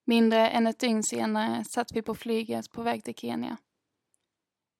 Mindre 0.04 0.48
än 0.48 0.66
ett 0.66 0.78
dygn 0.78 1.02
senare 1.02 1.64
satt 1.64 1.92
vi 1.92 2.02
på 2.02 2.14
flyget 2.14 2.72
på 2.72 2.82
väg 2.82 3.04
till 3.04 3.14
Kenya. 3.14 3.56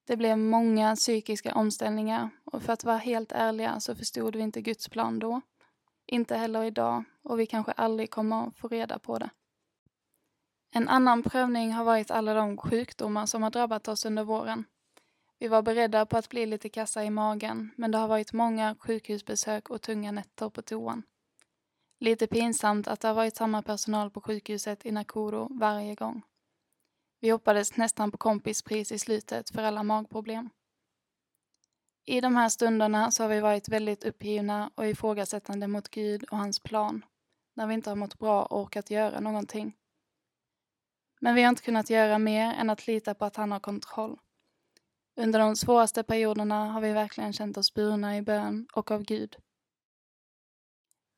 Det 0.07 0.17
blev 0.17 0.39
många 0.39 0.97
psykiska 0.97 1.55
omställningar 1.55 2.31
och 2.45 2.63
för 2.63 2.73
att 2.73 2.85
vara 2.85 2.97
helt 2.97 3.33
ärliga 3.33 3.81
så 3.81 3.95
förstod 3.95 4.37
vi 4.37 4.43
inte 4.43 4.61
Guds 4.61 4.89
plan 4.89 5.19
då. 5.19 5.41
Inte 6.07 6.37
heller 6.37 6.65
idag 6.65 7.05
och 7.23 7.41
vi 7.41 7.47
kanske 7.47 7.73
aldrig 7.73 8.11
kommer 8.11 8.47
att 8.47 8.59
få 8.59 8.69
reda 8.69 8.99
på 8.99 9.19
det. 9.19 9.31
En 10.71 10.89
annan 10.89 11.23
prövning 11.23 11.73
har 11.73 11.85
varit 11.85 12.11
alla 12.11 12.35
de 12.35 12.57
sjukdomar 12.57 13.27
som 13.27 13.43
har 13.43 13.51
drabbat 13.51 13.89
oss 13.89 14.05
under 14.05 14.25
våren. 14.25 14.65
Vi 15.39 15.49
var 15.49 15.63
beredda 15.63 16.07
på 16.07 16.19
att 16.19 16.29
bli 16.29 16.47
lite 16.47 16.69
kassa 16.69 17.05
i 17.05 17.11
magen, 17.11 17.71
men 17.77 17.91
det 17.91 17.99
har 17.99 18.09
varit 18.09 18.33
många 18.33 18.77
sjukhusbesök 18.79 19.71
och 19.71 19.83
tunga 19.83 20.13
nätter 20.13 20.51
på 20.51 20.63
toan. 20.63 21.03
Lite 22.01 22.27
pinsamt 22.27 22.89
att 22.89 23.01
det 23.01 23.09
har 23.09 23.15
varit 23.15 23.37
samma 23.37 23.63
personal 23.63 24.11
på 24.11 24.21
sjukhuset 24.21 24.87
i 24.87 24.93
Nakuru 24.93 25.47
varje 25.51 25.95
gång. 25.95 26.23
Vi 27.21 27.31
hoppades 27.31 27.77
nästan 27.77 28.11
på 28.11 28.19
kompispris 28.19 28.93
i 28.93 28.99
slutet 28.99 29.51
för 29.51 29.63
alla 29.63 29.83
magproblem. 29.83 30.51
I 32.09 32.21
de 32.21 32.37
här 32.37 32.49
stunderna 32.49 33.11
så 33.11 33.23
har 33.25 33.29
vi 33.29 33.41
varit 33.41 33.69
väldigt 33.69 34.05
uppgivna 34.05 34.71
och 34.75 34.87
ifrågasättande 34.87 35.69
mot 35.69 35.89
Gud 35.89 36.25
och 36.25 36.39
hans 36.39 36.61
plan, 36.61 37.05
när 37.55 37.67
vi 37.67 37.75
inte 37.75 37.91
har 37.91 37.97
mått 37.97 38.19
bra 38.19 38.45
och 38.45 38.61
orkat 38.61 38.91
göra 38.91 39.21
någonting. 39.21 39.77
Men 41.21 41.35
vi 41.35 41.43
har 41.43 41.49
inte 41.49 41.63
kunnat 41.63 41.91
göra 41.91 42.19
mer 42.19 42.55
än 42.55 42.71
att 42.71 42.87
lita 42.87 43.15
på 43.15 43.25
att 43.25 43.37
han 43.37 43.53
har 43.53 43.61
kontroll. 43.61 44.19
Under 45.17 45.39
de 45.39 45.57
svåraste 45.57 46.03
perioderna 46.03 46.65
har 46.65 46.81
vi 46.81 46.93
verkligen 46.93 47.33
känt 47.33 47.57
oss 47.57 47.75
burna 47.75 48.17
i 48.17 48.23
bön 48.23 48.67
och 48.73 48.91
av 48.91 49.03
Gud. 49.03 49.37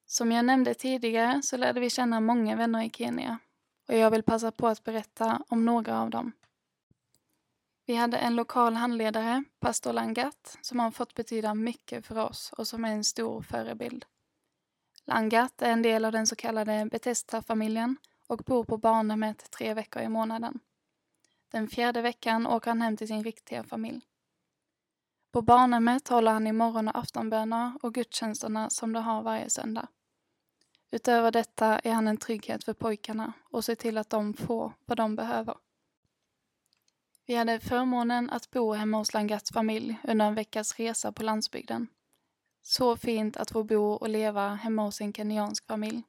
Som 0.06 0.32
jag 0.32 0.44
nämnde 0.44 0.74
tidigare 0.74 1.42
så 1.42 1.56
lärde 1.56 1.80
vi 1.80 1.90
känna 1.90 2.20
många 2.20 2.56
vänner 2.56 2.82
i 2.82 2.90
Kenya 2.90 3.38
och 3.88 3.94
jag 3.94 4.10
vill 4.10 4.22
passa 4.22 4.52
på 4.52 4.68
att 4.68 4.84
berätta 4.84 5.42
om 5.48 5.64
några 5.64 6.00
av 6.00 6.10
dem. 6.10 6.32
Vi 7.88 7.94
hade 7.94 8.18
en 8.18 8.36
lokal 8.36 8.74
handledare, 8.74 9.44
pastor 9.60 9.92
Langat, 9.92 10.58
som 10.62 10.80
har 10.80 10.90
fått 10.90 11.14
betyda 11.14 11.54
mycket 11.54 12.06
för 12.06 12.18
oss 12.18 12.52
och 12.56 12.68
som 12.68 12.84
är 12.84 12.92
en 12.92 13.04
stor 13.04 13.42
förebild. 13.42 14.04
Langat 15.04 15.62
är 15.62 15.70
en 15.70 15.82
del 15.82 16.04
av 16.04 16.12
den 16.12 16.26
så 16.26 16.36
kallade 16.36 16.88
Bethesda-familjen 16.90 17.96
och 18.26 18.38
bor 18.38 18.64
på 18.64 18.76
barnhemmet 18.76 19.50
tre 19.50 19.74
veckor 19.74 20.02
i 20.02 20.08
månaden. 20.08 20.60
Den 21.52 21.68
fjärde 21.68 22.02
veckan 22.02 22.46
åker 22.46 22.70
han 22.70 22.80
hem 22.80 22.96
till 22.96 23.08
sin 23.08 23.24
riktiga 23.24 23.64
familj. 23.64 24.00
På 25.32 25.42
barnhemmet 25.42 26.08
håller 26.08 26.32
han 26.32 26.46
i 26.46 26.52
morgon 26.52 26.88
och 26.88 26.98
aftonböner 26.98 27.72
och 27.82 27.94
gudstjänsterna 27.94 28.70
som 28.70 28.92
de 28.92 29.04
har 29.04 29.22
varje 29.22 29.50
söndag. 29.50 29.88
Utöver 30.90 31.30
detta 31.30 31.78
är 31.78 31.92
han 31.92 32.08
en 32.08 32.16
trygghet 32.16 32.64
för 32.64 32.74
pojkarna 32.74 33.32
och 33.42 33.64
ser 33.64 33.74
till 33.74 33.98
att 33.98 34.10
de 34.10 34.34
får 34.34 34.72
vad 34.86 34.96
de 34.96 35.16
behöver. 35.16 35.54
Vi 37.28 37.34
hade 37.34 37.60
förmånen 37.60 38.30
att 38.30 38.50
bo 38.50 38.72
hemma 38.72 38.98
hos 38.98 39.14
Langats 39.14 39.52
familj 39.52 39.98
under 40.04 40.26
en 40.26 40.34
veckas 40.34 40.78
resa 40.78 41.12
på 41.12 41.22
landsbygden. 41.22 41.88
Så 42.62 42.96
fint 42.96 43.36
att 43.36 43.50
få 43.50 43.64
bo 43.64 43.92
och 43.92 44.08
leva 44.08 44.54
hemma 44.54 44.82
hos 44.82 45.00
en 45.00 45.12
kenyansk 45.12 45.66
familj. 45.66 46.02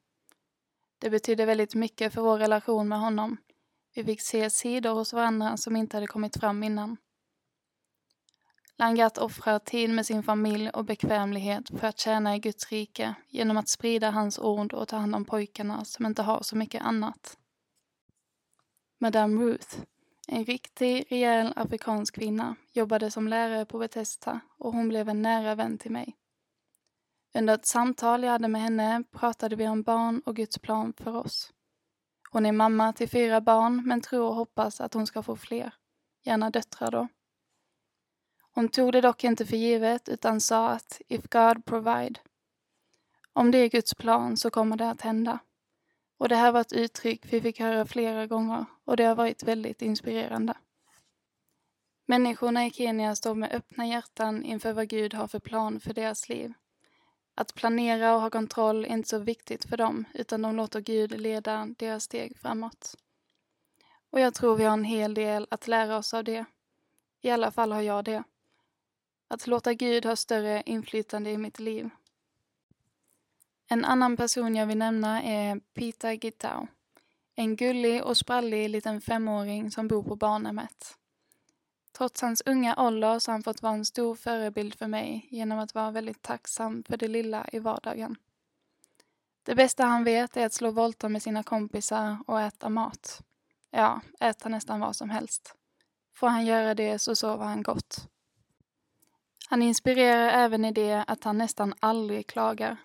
Det 0.98 1.10
betydde 1.10 1.44
väldigt 1.44 1.74
mycket 1.74 2.12
för 2.12 2.22
vår 2.22 2.38
relation 2.38 2.88
med 2.88 3.00
honom 3.00 3.36
vi 3.94 4.04
fick 4.04 4.20
se 4.20 4.50
sidor 4.50 4.94
hos 4.94 5.12
varandra 5.12 5.56
som 5.56 5.76
inte 5.76 5.96
hade 5.96 6.06
kommit 6.06 6.36
fram 6.36 6.62
innan. 6.62 6.96
Langat 8.76 9.18
offrar 9.18 9.58
tid 9.58 9.90
med 9.90 10.06
sin 10.06 10.22
familj 10.22 10.70
och 10.70 10.84
bekvämlighet 10.84 11.68
för 11.80 11.86
att 11.86 11.98
tjäna 11.98 12.36
i 12.36 12.38
Guds 12.38 12.72
rike 12.72 13.14
genom 13.28 13.56
att 13.56 13.68
sprida 13.68 14.10
hans 14.10 14.38
ord 14.38 14.72
och 14.72 14.88
ta 14.88 14.96
hand 14.96 15.14
om 15.14 15.24
pojkarna 15.24 15.84
som 15.84 16.06
inte 16.06 16.22
har 16.22 16.42
så 16.42 16.56
mycket 16.56 16.82
annat. 16.82 17.38
Madame 18.98 19.42
Ruth, 19.42 19.76
en 20.32 20.44
riktig, 20.44 21.06
rejäl 21.10 21.52
afrikansk 21.56 22.14
kvinna, 22.14 22.56
jobbade 22.72 23.10
som 23.10 23.28
lärare 23.28 23.66
på 23.66 23.78
Bethesda 23.78 24.40
och 24.58 24.72
hon 24.72 24.88
blev 24.88 25.08
en 25.08 25.22
nära 25.22 25.54
vän 25.54 25.78
till 25.78 25.90
mig. 25.90 26.16
Under 27.34 27.54
ett 27.54 27.66
samtal 27.66 28.22
jag 28.22 28.30
hade 28.30 28.48
med 28.48 28.60
henne 28.62 29.04
pratade 29.10 29.56
vi 29.56 29.68
om 29.68 29.82
barn 29.82 30.22
och 30.26 30.36
Guds 30.36 30.58
plan 30.58 30.92
för 30.92 31.16
oss. 31.16 31.52
Hon 32.30 32.46
är 32.46 32.52
mamma 32.52 32.92
till 32.92 33.08
fyra 33.08 33.40
barn 33.40 33.82
men 33.86 34.00
tror 34.00 34.28
och 34.28 34.34
hoppas 34.34 34.80
att 34.80 34.94
hon 34.94 35.06
ska 35.06 35.22
få 35.22 35.36
fler. 35.36 35.74
Gärna 36.24 36.50
döttrar 36.50 36.90
då. 36.90 37.08
Hon 38.52 38.68
tog 38.68 38.92
det 38.92 39.00
dock 39.00 39.24
inte 39.24 39.46
för 39.46 39.56
givet 39.56 40.08
utan 40.08 40.40
sa 40.40 40.68
att 40.68 41.00
if 41.08 41.28
God 41.28 41.64
provide. 41.64 42.20
Om 43.32 43.50
det 43.50 43.58
är 43.58 43.68
Guds 43.68 43.94
plan 43.94 44.36
så 44.36 44.50
kommer 44.50 44.76
det 44.76 44.90
att 44.90 45.00
hända. 45.00 45.38
Och 46.20 46.28
det 46.28 46.36
här 46.36 46.52
var 46.52 46.60
ett 46.60 46.72
uttryck 46.72 47.32
vi 47.32 47.40
fick 47.40 47.60
höra 47.60 47.86
flera 47.86 48.26
gånger 48.26 48.64
och 48.84 48.96
det 48.96 49.04
har 49.04 49.14
varit 49.14 49.42
väldigt 49.42 49.82
inspirerande. 49.82 50.54
Människorna 52.06 52.66
i 52.66 52.70
Kenya 52.70 53.16
står 53.16 53.34
med 53.34 53.52
öppna 53.52 53.86
hjärtan 53.86 54.44
inför 54.44 54.72
vad 54.72 54.88
Gud 54.88 55.14
har 55.14 55.26
för 55.26 55.38
plan 55.38 55.80
för 55.80 55.94
deras 55.94 56.28
liv. 56.28 56.52
Att 57.34 57.54
planera 57.54 58.14
och 58.14 58.20
ha 58.20 58.30
kontroll 58.30 58.84
är 58.84 58.88
inte 58.88 59.08
så 59.08 59.18
viktigt 59.18 59.64
för 59.64 59.76
dem, 59.76 60.04
utan 60.14 60.42
de 60.42 60.56
låter 60.56 60.80
Gud 60.80 61.20
leda 61.20 61.74
deras 61.78 62.04
steg 62.04 62.38
framåt. 62.38 62.94
Och 64.10 64.20
jag 64.20 64.34
tror 64.34 64.56
vi 64.56 64.64
har 64.64 64.72
en 64.72 64.84
hel 64.84 65.14
del 65.14 65.46
att 65.50 65.68
lära 65.68 65.96
oss 65.96 66.14
av 66.14 66.24
det. 66.24 66.44
I 67.22 67.30
alla 67.30 67.50
fall 67.50 67.72
har 67.72 67.82
jag 67.82 68.04
det. 68.04 68.22
Att 69.28 69.46
låta 69.46 69.74
Gud 69.74 70.06
ha 70.06 70.16
större 70.16 70.62
inflytande 70.66 71.30
i 71.30 71.38
mitt 71.38 71.58
liv. 71.58 71.90
En 73.72 73.84
annan 73.84 74.16
person 74.16 74.56
jag 74.56 74.66
vill 74.66 74.78
nämna 74.78 75.22
är 75.22 75.60
Peter 75.74 76.12
Gittau. 76.12 76.66
En 77.36 77.56
gullig 77.56 78.04
och 78.04 78.16
sprallig 78.16 78.70
liten 78.70 79.00
femåring 79.00 79.70
som 79.70 79.88
bor 79.88 80.02
på 80.02 80.16
barnhemmet. 80.16 80.96
Trots 81.92 82.22
hans 82.22 82.42
unga 82.46 82.76
ålder 82.76 83.18
så 83.18 83.30
har 83.30 83.34
han 83.34 83.42
fått 83.42 83.62
vara 83.62 83.72
en 83.72 83.84
stor 83.84 84.14
förebild 84.14 84.74
för 84.74 84.86
mig 84.86 85.28
genom 85.30 85.58
att 85.58 85.74
vara 85.74 85.90
väldigt 85.90 86.22
tacksam 86.22 86.82
för 86.82 86.96
det 86.96 87.08
lilla 87.08 87.46
i 87.52 87.58
vardagen. 87.58 88.16
Det 89.42 89.54
bästa 89.54 89.84
han 89.84 90.04
vet 90.04 90.36
är 90.36 90.46
att 90.46 90.52
slå 90.52 90.70
volter 90.70 91.08
med 91.08 91.22
sina 91.22 91.42
kompisar 91.42 92.16
och 92.26 92.40
äta 92.40 92.68
mat. 92.68 93.22
Ja, 93.70 94.00
äta 94.20 94.48
nästan 94.48 94.80
vad 94.80 94.96
som 94.96 95.10
helst. 95.10 95.54
Får 96.14 96.28
han 96.28 96.46
göra 96.46 96.74
det 96.74 96.98
så 96.98 97.16
sover 97.16 97.44
han 97.44 97.62
gott. 97.62 98.08
Han 99.48 99.62
inspirerar 99.62 100.28
även 100.28 100.64
i 100.64 100.72
det 100.72 101.04
att 101.06 101.24
han 101.24 101.38
nästan 101.38 101.74
aldrig 101.80 102.26
klagar. 102.26 102.76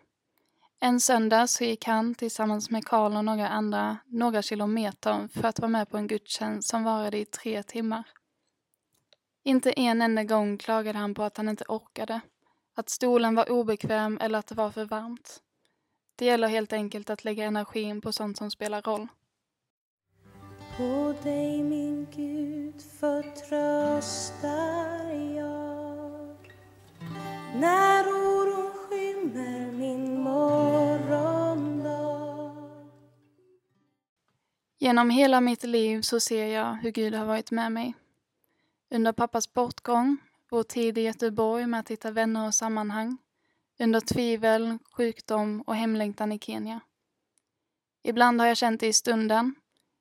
En 0.86 1.00
söndag 1.00 1.48
så 1.48 1.64
gick 1.64 1.86
han 1.86 2.16
tillsammans 2.16 2.70
med 2.70 2.86
Karl 2.86 3.16
och 3.16 3.26
några 3.26 3.50
andra 3.50 3.98
några 4.06 4.42
kilometer 4.42 5.28
för 5.28 5.48
att 5.48 5.60
vara 5.60 5.70
med 5.70 5.90
på 5.90 5.98
en 5.98 6.08
gudstjänst 6.08 6.70
som 6.70 6.84
varade 6.84 7.18
i 7.18 7.26
tre 7.26 7.64
timmar. 7.64 8.04
Inte 9.44 9.72
en 9.72 10.02
enda 10.02 10.24
gång 10.24 10.58
klagade 10.58 11.00
han 11.00 11.14
på 11.14 11.24
att 11.24 11.38
han 11.38 11.50
inte 11.50 11.64
orkade, 11.68 12.22
att 12.76 12.90
stolen 12.90 13.36
var 13.36 13.52
obekväm 13.52 14.18
eller 14.22 14.40
att 14.40 14.48
det 14.48 14.56
var 14.56 14.72
för 14.72 14.86
varmt. 14.86 15.40
Det 16.16 16.26
gäller 16.26 16.48
helt 16.48 16.74
enkelt 16.74 17.10
att 17.10 17.24
lägga 17.24 17.46
energin 17.46 18.02
på 18.02 18.12
sånt 18.12 18.38
som 18.38 18.52
spelar 18.52 18.82
roll. 18.82 19.08
På 20.78 21.14
dig 21.24 21.64
min 21.64 22.08
Gud 22.16 22.82
förtröstar 23.00 24.46
jag 25.36 26.38
När 27.56 28.04
oron 28.08 28.72
skymmer 28.74 29.75
Genom 34.86 35.10
hela 35.10 35.42
mitt 35.42 35.64
liv 35.64 36.02
så 36.02 36.20
ser 36.20 36.46
jag 36.46 36.74
hur 36.74 36.92
Gud 36.92 37.14
har 37.14 37.26
varit 37.26 37.52
med 37.52 37.72
mig. 37.72 37.96
Under 38.90 39.12
pappas 39.12 39.54
bortgång, 39.54 40.18
vår 40.50 40.64
tid 40.64 40.98
i 40.98 41.02
Göteborg 41.02 41.68
med 41.68 41.80
att 41.80 41.92
hitta 41.92 42.12
vänner 42.12 42.48
och 42.48 42.54
sammanhang, 42.54 43.18
under 43.80 44.00
tvivel, 44.00 44.78
sjukdom 44.92 45.62
och 45.62 45.76
hemlängtan 45.76 46.32
i 46.32 46.40
Kenya. 46.40 46.80
Ibland 48.04 48.42
har 48.42 48.48
jag 48.48 48.58
känt 48.58 48.80
det 48.80 48.88
i 48.88 48.94
stunden, 48.94 49.56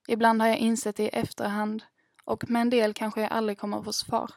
ibland 0.08 0.42
har 0.42 0.48
jag 0.48 0.58
insett 0.58 0.96
det 0.96 1.04
i 1.04 1.08
efterhand 1.08 1.82
och 2.24 2.50
med 2.50 2.62
en 2.62 2.70
del 2.70 2.94
kanske 2.94 3.20
jag 3.20 3.32
aldrig 3.32 3.58
kommer 3.58 3.78
att 3.78 3.84
få 3.84 3.92
svar. 3.92 4.30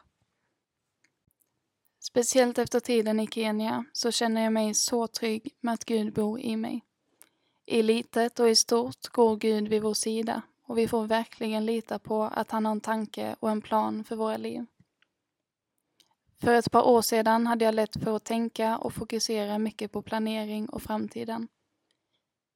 Speciellt 2.00 2.58
efter 2.58 2.80
tiden 2.80 3.20
i 3.20 3.26
Kenya 3.26 3.84
så 3.92 4.10
känner 4.10 4.42
jag 4.42 4.52
mig 4.52 4.74
så 4.74 5.06
trygg 5.06 5.54
med 5.60 5.74
att 5.74 5.84
Gud 5.84 6.12
bor 6.12 6.40
i 6.40 6.56
mig. 6.56 6.87
I 7.70 7.82
litet 7.82 8.40
och 8.40 8.48
i 8.48 8.56
stort 8.56 9.08
går 9.08 9.36
Gud 9.36 9.68
vid 9.68 9.82
vår 9.82 9.94
sida 9.94 10.42
och 10.62 10.78
vi 10.78 10.88
får 10.88 11.06
verkligen 11.06 11.66
lita 11.66 11.98
på 11.98 12.22
att 12.22 12.50
han 12.50 12.66
har 12.66 12.72
en 12.72 12.80
tanke 12.80 13.36
och 13.40 13.50
en 13.50 13.62
plan 13.62 14.04
för 14.04 14.16
våra 14.16 14.36
liv. 14.36 14.66
För 16.40 16.54
ett 16.54 16.70
par 16.70 16.82
år 16.82 17.02
sedan 17.02 17.46
hade 17.46 17.64
jag 17.64 17.74
lätt 17.74 18.02
för 18.04 18.16
att 18.16 18.24
tänka 18.24 18.78
och 18.78 18.94
fokusera 18.94 19.58
mycket 19.58 19.92
på 19.92 20.02
planering 20.02 20.68
och 20.68 20.82
framtiden. 20.82 21.48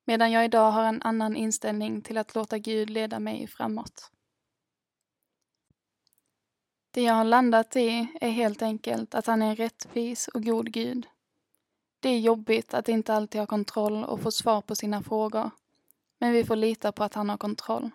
Medan 0.05 0.33
jag 0.33 0.45
idag 0.45 0.71
har 0.71 0.85
en 0.85 1.03
annan 1.03 1.37
inställning 1.37 2.03
till 2.03 2.19
att 2.19 2.35
låta 2.35 2.59
Gud 2.59 2.91
leda 2.91 3.19
mig 3.19 3.47
framåt. 3.47 4.11
Det 6.91 7.03
jag 7.03 7.15
har 7.15 7.25
landat 7.25 7.77
i 7.77 8.09
är 8.21 8.31
helt 8.31 8.63
enkelt 8.63 9.15
att 9.15 9.27
han 9.27 9.43
är 9.43 9.51
en 9.51 9.57
rättvis 9.57 10.29
och 10.29 10.45
god 10.45 10.73
Gud. 10.73 11.07
Det 12.03 12.09
är 12.09 12.19
jobbigt 12.19 12.75
att 12.75 12.89
inte 12.89 13.15
alltid 13.15 13.41
ha 13.41 13.47
kontroll 13.47 14.05
och 14.05 14.21
få 14.21 14.31
svar 14.31 14.61
på 14.61 14.75
sina 14.75 15.03
frågor, 15.03 15.51
men 16.19 16.33
vi 16.33 16.45
får 16.45 16.57
lita 16.57 16.93
på 16.93 17.05
att 17.05 17.15
han 17.15 17.29
har 17.29 17.37
kontroll. 17.37 17.91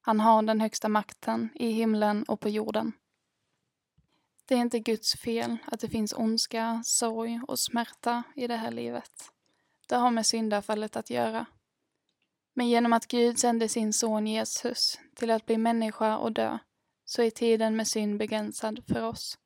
Han 0.00 0.20
har 0.20 0.42
den 0.42 0.60
högsta 0.60 0.88
makten 0.88 1.48
i 1.54 1.70
himlen 1.70 2.22
och 2.22 2.40
på 2.40 2.48
jorden. 2.48 2.92
Det 4.44 4.54
är 4.54 4.58
inte 4.58 4.78
Guds 4.78 5.14
fel 5.20 5.56
att 5.66 5.80
det 5.80 5.88
finns 5.88 6.12
ondska, 6.12 6.82
sorg 6.84 7.40
och 7.48 7.58
smärta 7.58 8.22
i 8.36 8.46
det 8.46 8.56
här 8.56 8.70
livet. 8.70 9.30
Det 9.88 9.96
har 9.96 10.10
med 10.10 10.26
syndafallet 10.26 10.96
att 10.96 11.10
göra. 11.10 11.46
Men 12.54 12.68
genom 12.68 12.92
att 12.92 13.06
Gud 13.06 13.38
sände 13.38 13.68
sin 13.68 13.92
son 13.92 14.26
Jesus 14.26 15.00
till 15.14 15.30
att 15.30 15.46
bli 15.46 15.58
människa 15.58 16.16
och 16.16 16.32
dö, 16.32 16.58
så 17.04 17.22
är 17.22 17.30
tiden 17.30 17.76
med 17.76 17.88
synd 17.88 18.18
begränsad 18.18 18.84
för 18.88 19.02
oss. 19.02 19.38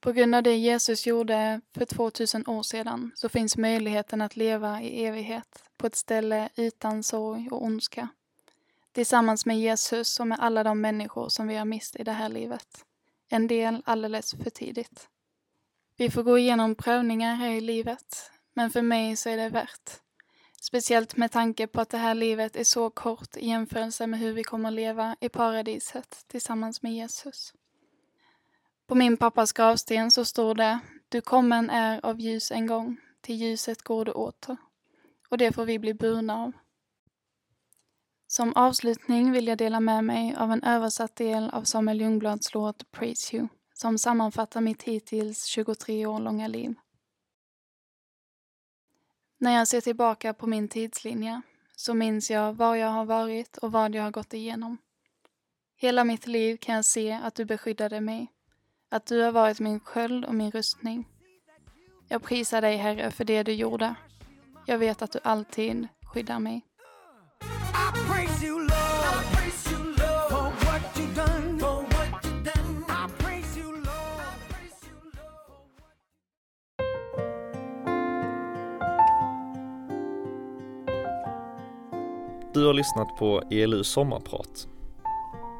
På 0.00 0.12
grund 0.12 0.34
av 0.34 0.42
det 0.42 0.56
Jesus 0.56 1.06
gjorde 1.06 1.60
för 1.74 1.84
2000 1.84 2.46
år 2.46 2.62
sedan 2.62 3.12
så 3.14 3.28
finns 3.28 3.56
möjligheten 3.56 4.22
att 4.22 4.36
leva 4.36 4.82
i 4.82 5.04
evighet 5.04 5.62
på 5.76 5.86
ett 5.86 5.96
ställe 5.96 6.48
utan 6.56 7.02
sorg 7.02 7.48
och 7.50 7.64
ondska 7.64 8.08
tillsammans 8.96 9.46
med 9.46 9.58
Jesus 9.58 10.20
och 10.20 10.26
med 10.26 10.38
alla 10.40 10.64
de 10.64 10.80
människor 10.80 11.28
som 11.28 11.48
vi 11.48 11.56
har 11.56 11.64
mist 11.64 11.96
i 11.96 12.04
det 12.04 12.12
här 12.12 12.28
livet. 12.28 12.84
En 13.28 13.46
del 13.46 13.82
alldeles 13.84 14.34
för 14.34 14.50
tidigt. 14.50 15.08
Vi 15.96 16.10
får 16.10 16.22
gå 16.22 16.38
igenom 16.38 16.74
prövningar 16.74 17.34
här 17.34 17.50
i 17.50 17.60
livet, 17.60 18.30
men 18.54 18.70
för 18.70 18.82
mig 18.82 19.16
så 19.16 19.28
är 19.28 19.36
det 19.36 19.48
värt. 19.48 19.90
Speciellt 20.60 21.16
med 21.16 21.32
tanke 21.32 21.66
på 21.66 21.80
att 21.80 21.90
det 21.90 21.98
här 21.98 22.14
livet 22.14 22.56
är 22.56 22.64
så 22.64 22.90
kort 22.90 23.36
i 23.36 23.48
jämförelse 23.48 24.06
med 24.06 24.20
hur 24.20 24.32
vi 24.32 24.44
kommer 24.44 24.70
leva 24.70 25.16
i 25.20 25.28
paradiset 25.28 26.24
tillsammans 26.26 26.82
med 26.82 26.92
Jesus. 26.92 27.52
På 28.86 28.94
min 28.94 29.16
pappas 29.16 29.52
gravsten 29.52 30.10
så 30.10 30.24
står 30.24 30.54
det 30.54 30.78
Du 31.08 31.20
kommen 31.20 31.70
är 31.70 32.06
av 32.06 32.20
ljus 32.20 32.52
en 32.52 32.66
gång, 32.66 32.96
till 33.20 33.36
ljuset 33.36 33.82
går 33.82 34.04
du 34.04 34.12
åter. 34.12 34.56
Och 35.28 35.38
det 35.38 35.52
får 35.52 35.64
vi 35.64 35.78
bli 35.78 35.94
burna 35.94 36.42
av. 36.42 36.52
Som 38.26 38.52
avslutning 38.52 39.32
vill 39.32 39.46
jag 39.46 39.58
dela 39.58 39.80
med 39.80 40.04
mig 40.04 40.34
av 40.36 40.52
en 40.52 40.62
översatt 40.62 41.16
del 41.16 41.50
av 41.50 41.64
Samuel 41.64 42.00
Ljungblads 42.00 42.54
låt 42.54 42.90
Praise 42.90 43.36
You, 43.36 43.48
som 43.74 43.98
sammanfattar 43.98 44.60
mitt 44.60 44.82
hittills 44.82 45.44
23 45.44 46.06
år 46.06 46.20
långa 46.20 46.48
liv. 46.48 46.74
När 49.38 49.58
jag 49.58 49.68
ser 49.68 49.80
tillbaka 49.80 50.34
på 50.34 50.46
min 50.46 50.68
tidslinje 50.68 51.42
så 51.76 51.94
minns 51.94 52.30
jag 52.30 52.52
var 52.52 52.76
jag 52.76 52.88
har 52.88 53.04
varit 53.04 53.56
och 53.56 53.72
vad 53.72 53.94
jag 53.94 54.02
har 54.02 54.10
gått 54.10 54.34
igenom. 54.34 54.78
Hela 55.76 56.04
mitt 56.04 56.26
liv 56.26 56.56
kan 56.56 56.74
jag 56.74 56.84
se 56.84 57.12
att 57.12 57.34
du 57.34 57.44
beskyddade 57.44 58.00
mig, 58.00 58.32
att 58.90 59.06
du 59.06 59.22
har 59.22 59.32
varit 59.32 59.60
min 59.60 59.80
sköld 59.80 60.24
och 60.24 60.34
min 60.34 60.50
rustning. 60.50 61.08
Jag 62.08 62.22
prisar 62.22 62.60
dig, 62.60 62.76
Herre, 62.76 63.10
för 63.10 63.24
det 63.24 63.42
du 63.42 63.52
gjorde. 63.52 63.94
Jag 64.66 64.78
vet 64.78 65.02
att 65.02 65.12
du 65.12 65.18
alltid 65.22 65.88
skyddar 66.02 66.38
mig. 66.38 66.62
Du 82.54 82.66
har 82.66 82.74
lyssnat 82.74 83.16
på 83.18 83.42
ELU 83.50 83.84
sommarprat. 83.84 84.68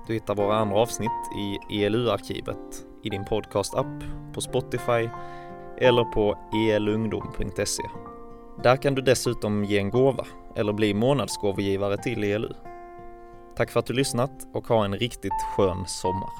Du 0.07 0.15
hittar 0.15 0.35
våra 0.35 0.57
andra 0.57 0.77
avsnitt 0.77 1.11
i 1.37 1.59
ELU-arkivet 1.85 2.87
i 3.07 3.11
din 3.11 3.25
podcast-app, 3.25 4.05
på 4.35 4.41
Spotify 4.41 5.09
eller 5.79 6.05
på 6.05 6.39
elungdom.se. 6.71 7.83
Där 8.63 8.77
kan 8.77 8.95
du 8.95 9.03
dessutom 9.03 9.65
ge 9.65 9.79
en 9.79 9.91
gåva 9.91 10.27
eller 10.57 10.73
bli 10.73 10.95
månadsgåvogivare 10.95 11.97
till 11.97 12.25
ELU. 12.25 12.53
Tack 13.57 13.71
för 13.71 13.81
att 13.81 13.87
du 13.87 13.93
lyssnat 13.93 14.31
och 14.53 14.69
ha 14.69 14.85
en 14.85 14.95
riktigt 14.95 15.43
skön 15.57 15.85
sommar. 15.87 16.31